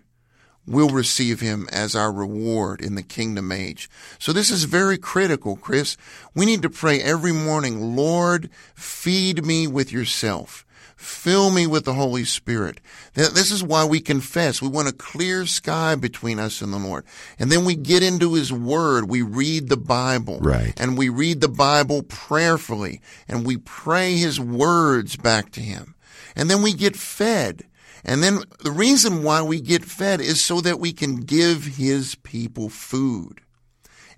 we'll 0.67 0.91
receive 0.91 1.41
him 1.41 1.69
as 1.73 1.95
our 1.95 2.13
reward 2.13 2.81
in 2.81 2.95
the 2.95 3.03
kingdom 3.03 3.51
age. 3.53 3.91
So 4.19 4.33
this 4.33 4.51
is 4.51 4.65
very 4.65 4.99
critical, 4.99 5.57
Chris. 5.57 5.97
We 6.35 6.47
need 6.47 6.63
to 6.63 6.71
pray 6.71 7.01
every 7.01 7.33
morning, 7.33 7.97
Lord, 7.97 8.51
feed 8.75 9.45
me 9.45 9.67
with 9.67 9.93
yourself. 9.93 10.65
Fill 10.95 11.51
me 11.51 11.67
with 11.67 11.85
the 11.85 11.95
Holy 11.95 12.25
Spirit. 12.25 12.81
This 13.15 13.51
is 13.51 13.65
why 13.65 13.85
we 13.85 13.99
confess. 14.01 14.63
We 14.63 14.69
want 14.69 14.87
a 14.87 14.93
clear 14.93 15.47
sky 15.47 15.97
between 15.97 16.39
us 16.39 16.63
and 16.63 16.73
the 16.73 16.79
Lord. 16.79 17.05
And 17.41 17.51
then 17.51 17.65
we 17.65 17.75
get 17.75 18.05
into 18.05 18.35
His 18.35 18.53
Word. 18.53 19.11
We 19.11 19.21
read 19.21 19.69
the 19.69 19.77
Bible. 19.77 20.39
Right. 20.39 20.73
And 20.81 20.97
we 20.97 21.09
read 21.09 21.41
the 21.41 21.49
Bible 21.49 22.05
prayerfully. 22.05 23.01
And 23.27 23.45
we 23.45 23.57
pray 23.57 24.15
His 24.15 24.39
words 24.39 25.17
back 25.17 25.51
to 25.53 25.61
Him. 25.61 25.97
And 26.37 26.49
then 26.49 26.63
we 26.63 26.73
get 26.73 26.95
fed. 26.95 27.65
And 28.05 28.23
then 28.23 28.41
the 28.61 28.73
reason 28.73 29.23
why 29.23 29.43
we 29.43 29.61
get 29.61 29.85
fed 29.85 30.21
is 30.21 30.43
so 30.43 30.61
that 30.61 30.81
we 30.81 30.93
can 30.93 31.17
give 31.17 31.65
His 31.65 32.15
people 32.17 32.69
food 32.69 33.43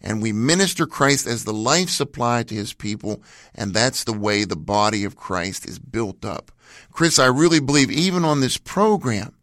and 0.05 0.20
we 0.20 0.33
minister 0.33 0.87
Christ 0.87 1.27
as 1.27 1.44
the 1.44 1.53
life 1.53 1.88
supply 1.88 2.42
to 2.44 2.55
his 2.55 2.75
people, 2.75 3.23
and 3.55 3.73
that's 3.73 4.05
the 4.05 4.12
way 4.12 4.44
the 4.44 4.55
body 4.55 5.03
of 5.03 5.16
Christ 5.16 5.66
is 5.66 5.79
built 5.79 6.27
up. 6.27 6.53
Chris, 6.92 7.18
I 7.18 7.27
really 7.27 7.59
believe 7.59 7.90
even 7.90 8.23
on 8.25 8.40
this 8.40 8.59
program, 8.59 9.34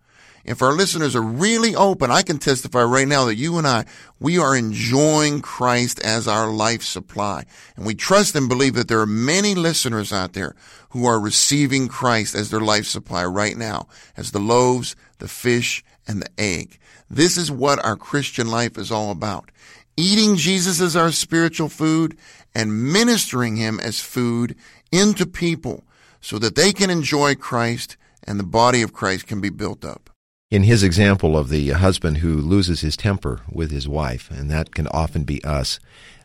if 0.45 0.61
our 0.61 0.73
listeners 0.73 1.15
are 1.15 1.21
really 1.21 1.75
open, 1.75 2.11
I 2.11 2.21
can 2.21 2.37
testify 2.37 2.83
right 2.83 3.07
now 3.07 3.25
that 3.25 3.35
you 3.35 3.57
and 3.57 3.67
I, 3.67 3.85
we 4.19 4.37
are 4.37 4.55
enjoying 4.55 5.41
Christ 5.41 5.99
as 5.99 6.27
our 6.27 6.51
life 6.51 6.83
supply. 6.83 7.45
And 7.75 7.85
we 7.85 7.95
trust 7.95 8.35
and 8.35 8.49
believe 8.49 8.75
that 8.75 8.87
there 8.87 9.01
are 9.01 9.05
many 9.05 9.55
listeners 9.55 10.11
out 10.11 10.33
there 10.33 10.55
who 10.89 11.05
are 11.05 11.19
receiving 11.19 11.87
Christ 11.87 12.35
as 12.35 12.49
their 12.49 12.59
life 12.59 12.85
supply 12.85 13.23
right 13.25 13.57
now, 13.57 13.87
as 14.17 14.31
the 14.31 14.39
loaves, 14.39 14.95
the 15.19 15.27
fish, 15.27 15.83
and 16.07 16.21
the 16.21 16.29
egg. 16.37 16.79
This 17.09 17.37
is 17.37 17.51
what 17.51 17.83
our 17.83 17.95
Christian 17.95 18.47
life 18.47 18.77
is 18.77 18.91
all 18.91 19.11
about 19.11 19.51
eating 19.97 20.35
Jesus 20.35 20.81
as 20.81 20.95
our 20.95 21.11
spiritual 21.11 21.69
food 21.69 22.17
and 22.55 22.91
ministering 22.91 23.57
him 23.57 23.79
as 23.79 23.99
food 23.99 24.55
into 24.91 25.25
people 25.25 25.83
so 26.19 26.39
that 26.39 26.55
they 26.55 26.73
can 26.73 26.89
enjoy 26.89 27.35
Christ 27.35 27.97
and 28.23 28.39
the 28.39 28.43
body 28.43 28.81
of 28.81 28.93
Christ 28.93 29.27
can 29.27 29.41
be 29.41 29.49
built 29.49 29.83
up. 29.83 30.10
In 30.51 30.63
his 30.63 30.83
example 30.83 31.37
of 31.37 31.47
the 31.47 31.69
husband 31.69 32.17
who 32.17 32.35
loses 32.35 32.81
his 32.81 32.97
temper 32.97 33.39
with 33.49 33.71
his 33.71 33.87
wife, 33.87 34.29
and 34.29 34.51
that 34.51 34.75
can 34.75 34.85
often 34.87 35.23
be 35.23 35.41
us, 35.45 35.79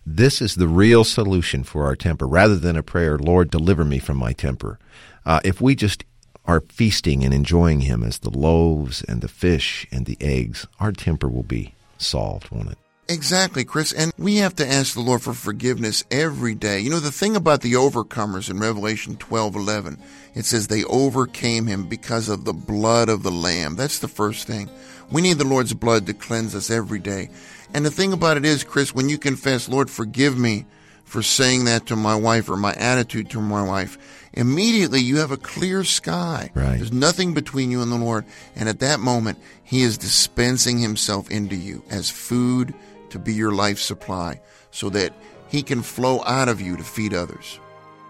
this 0.05 0.43
is 0.43 0.57
the 0.57 0.67
real 0.67 1.05
solution 1.05 1.63
for 1.63 1.85
our 1.85 1.95
temper 1.95 2.27
rather 2.27 2.57
than 2.57 2.77
a 2.77 2.83
prayer, 2.83 3.19
Lord, 3.19 3.53
deliver 3.53 3.85
me 3.85 4.01
from 4.01 4.17
my 4.17 4.33
temper. 4.33 4.81
Uh, 5.25 5.39
if 5.45 5.61
we 5.61 5.77
just 5.77 6.05
are 6.45 6.65
feasting 6.69 7.25
and 7.25 7.33
enjoying 7.33 7.83
him 7.83 8.03
as 8.03 8.19
the 8.19 8.37
loaves 8.37 9.05
and 9.05 9.21
the 9.21 9.29
fish 9.29 9.87
and 9.93 10.07
the 10.07 10.17
eggs, 10.21 10.67
our 10.81 10.91
temper 10.91 11.29
will 11.29 11.45
be 11.45 11.77
solved, 11.97 12.51
won't 12.51 12.73
it? 12.73 12.79
Exactly, 13.09 13.65
Chris. 13.65 13.93
And 13.93 14.13
we 14.19 14.37
have 14.37 14.57
to 14.57 14.67
ask 14.67 14.95
the 14.95 15.01
Lord 15.01 15.23
for 15.23 15.33
forgiveness 15.33 16.05
every 16.11 16.55
day. 16.55 16.81
You 16.81 16.91
know, 16.91 17.01
the 17.01 17.13
thing 17.13 17.37
about 17.37 17.61
the 17.61 17.75
overcomers 17.75 18.51
in 18.51 18.59
Revelation 18.59 19.17
12 19.17 19.55
11, 19.55 19.99
it 20.35 20.45
says 20.45 20.67
they 20.67 20.85
overcame 20.85 21.67
him 21.67 21.87
because 21.87 22.29
of 22.29 22.45
the 22.45 22.53
blood 22.53 23.09
of 23.09 23.23
the 23.23 23.31
Lamb. 23.31 23.77
That's 23.77 24.01
the 24.01 24.09
first 24.09 24.47
thing. 24.47 24.69
We 25.11 25.23
need 25.23 25.39
the 25.39 25.45
Lord's 25.45 25.73
blood 25.73 26.07
to 26.07 26.15
cleanse 26.15 26.55
us 26.55 26.71
every 26.71 26.99
day. 26.99 27.31
And 27.73 27.85
the 27.85 27.91
thing 27.91 28.13
about 28.13 28.37
it 28.37 28.45
is, 28.45 28.65
Chris, 28.65 28.95
when 28.95 29.09
you 29.09 29.19
confess, 29.19 29.69
Lord, 29.69 29.89
forgive 29.89 30.37
me 30.37 30.67
for 31.05 31.23
saying 31.23 31.67
that 31.67 31.87
to 31.87 31.97
my 31.97 32.17
wife 32.17 32.49
or 32.49 32.57
my 32.57 32.75
attitude 32.75 33.31
to 33.31 33.41
my 33.41 33.63
wife, 33.63 33.97
immediately 34.33 35.01
you 35.01 35.19
have 35.19 35.31
a 35.31 35.37
clear 35.37 35.85
sky. 35.85 36.51
Right. 36.55 36.77
There's 36.77 36.93
nothing 36.93 37.35
between 37.35 37.71
you 37.71 37.83
and 37.83 37.93
the 37.93 37.97
Lord. 37.97 38.25
And 38.57 38.69
at 38.69 38.81
that 38.81 38.99
moment, 38.99 39.39
He 39.63 39.83
is 39.83 39.97
dispensing 39.97 40.79
Himself 40.79 41.31
into 41.31 41.55
you 41.55 41.85
as 41.89 42.11
food 42.11 42.75
to 43.11 43.19
be 43.19 43.35
your 43.35 43.53
life 43.53 43.79
supply 43.79 44.41
so 44.71 44.91
that 44.91 45.13
He 45.49 45.63
can 45.63 45.83
flow 45.83 46.23
out 46.25 46.49
of 46.49 46.61
you 46.61 46.77
to 46.77 46.85
feed 46.85 47.15
others. 47.15 47.59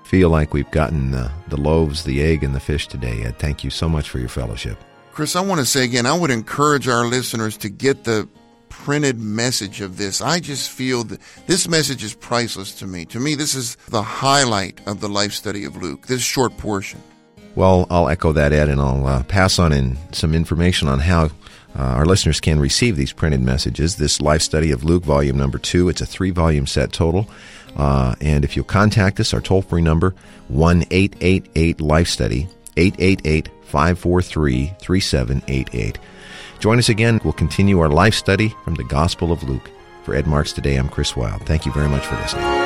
Feel 0.04 0.30
like 0.30 0.54
we've 0.54 0.70
gotten 0.70 1.10
the, 1.10 1.30
the 1.48 1.60
loaves, 1.60 2.04
the 2.04 2.22
egg, 2.22 2.44
and 2.44 2.54
the 2.54 2.60
fish 2.60 2.86
today, 2.86 3.24
Ed. 3.24 3.38
Thank 3.38 3.64
you 3.64 3.70
so 3.70 3.88
much 3.88 4.08
for 4.08 4.18
your 4.18 4.28
fellowship. 4.28 4.78
Chris, 5.12 5.34
I 5.34 5.40
want 5.40 5.60
to 5.60 5.66
say 5.66 5.82
again, 5.84 6.06
I 6.06 6.16
would 6.16 6.30
encourage 6.30 6.86
our 6.86 7.06
listeners 7.06 7.56
to 7.58 7.68
get 7.68 8.04
the 8.04 8.28
printed 8.68 9.18
message 9.18 9.80
of 9.80 9.96
this. 9.96 10.20
I 10.20 10.38
just 10.38 10.70
feel 10.70 11.02
that 11.04 11.20
this 11.46 11.66
message 11.66 12.04
is 12.04 12.14
priceless 12.14 12.74
to 12.76 12.86
me. 12.86 13.04
To 13.06 13.18
me, 13.18 13.34
this 13.34 13.54
is 13.54 13.76
the 13.88 14.02
highlight 14.02 14.80
of 14.86 15.00
the 15.00 15.08
life 15.08 15.32
study 15.32 15.64
of 15.64 15.76
Luke, 15.76 16.06
this 16.06 16.22
short 16.22 16.56
portion. 16.58 17.02
Well, 17.54 17.86
I'll 17.90 18.08
echo 18.08 18.32
that, 18.32 18.52
Ed, 18.52 18.68
and 18.68 18.80
I'll 18.80 19.06
uh, 19.06 19.22
pass 19.22 19.58
on 19.58 19.72
in 19.72 19.96
some 20.12 20.34
information 20.34 20.88
on 20.88 20.98
how 20.98 21.30
uh, 21.78 21.82
our 21.82 22.06
listeners 22.06 22.40
can 22.40 22.58
receive 22.58 22.96
these 22.96 23.12
printed 23.12 23.42
messages. 23.42 23.96
This 23.96 24.20
life 24.20 24.42
study 24.42 24.70
of 24.70 24.84
Luke, 24.84 25.04
volume 25.04 25.36
number 25.36 25.58
two, 25.58 25.88
it's 25.88 26.00
a 26.00 26.06
three 26.06 26.30
volume 26.30 26.66
set 26.66 26.92
total. 26.92 27.28
Uh, 27.76 28.14
and 28.20 28.44
if 28.44 28.56
you'll 28.56 28.64
contact 28.64 29.20
us, 29.20 29.34
our 29.34 29.40
toll 29.40 29.60
free 29.60 29.82
number, 29.82 30.14
1 30.48 30.84
888 30.90 31.80
Life 31.80 32.08
Study, 32.08 32.48
888 32.76 33.48
543 33.64 34.74
3788. 34.80 35.98
Join 36.58 36.78
us 36.78 36.88
again. 36.88 37.20
We'll 37.22 37.34
continue 37.34 37.80
our 37.80 37.90
life 37.90 38.14
study 38.14 38.54
from 38.64 38.74
the 38.74 38.84
Gospel 38.84 39.30
of 39.30 39.42
Luke. 39.42 39.70
For 40.04 40.14
Ed 40.14 40.26
Marks 40.26 40.52
today, 40.52 40.76
I'm 40.76 40.88
Chris 40.88 41.16
Wild. 41.16 41.42
Thank 41.42 41.66
you 41.66 41.72
very 41.72 41.88
much 41.88 42.06
for 42.06 42.14
listening. 42.16 42.65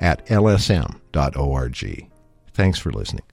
at 0.00 0.26
lsm.org. 0.26 2.10
Thanks 2.52 2.78
for 2.78 2.90
listening. 2.90 3.24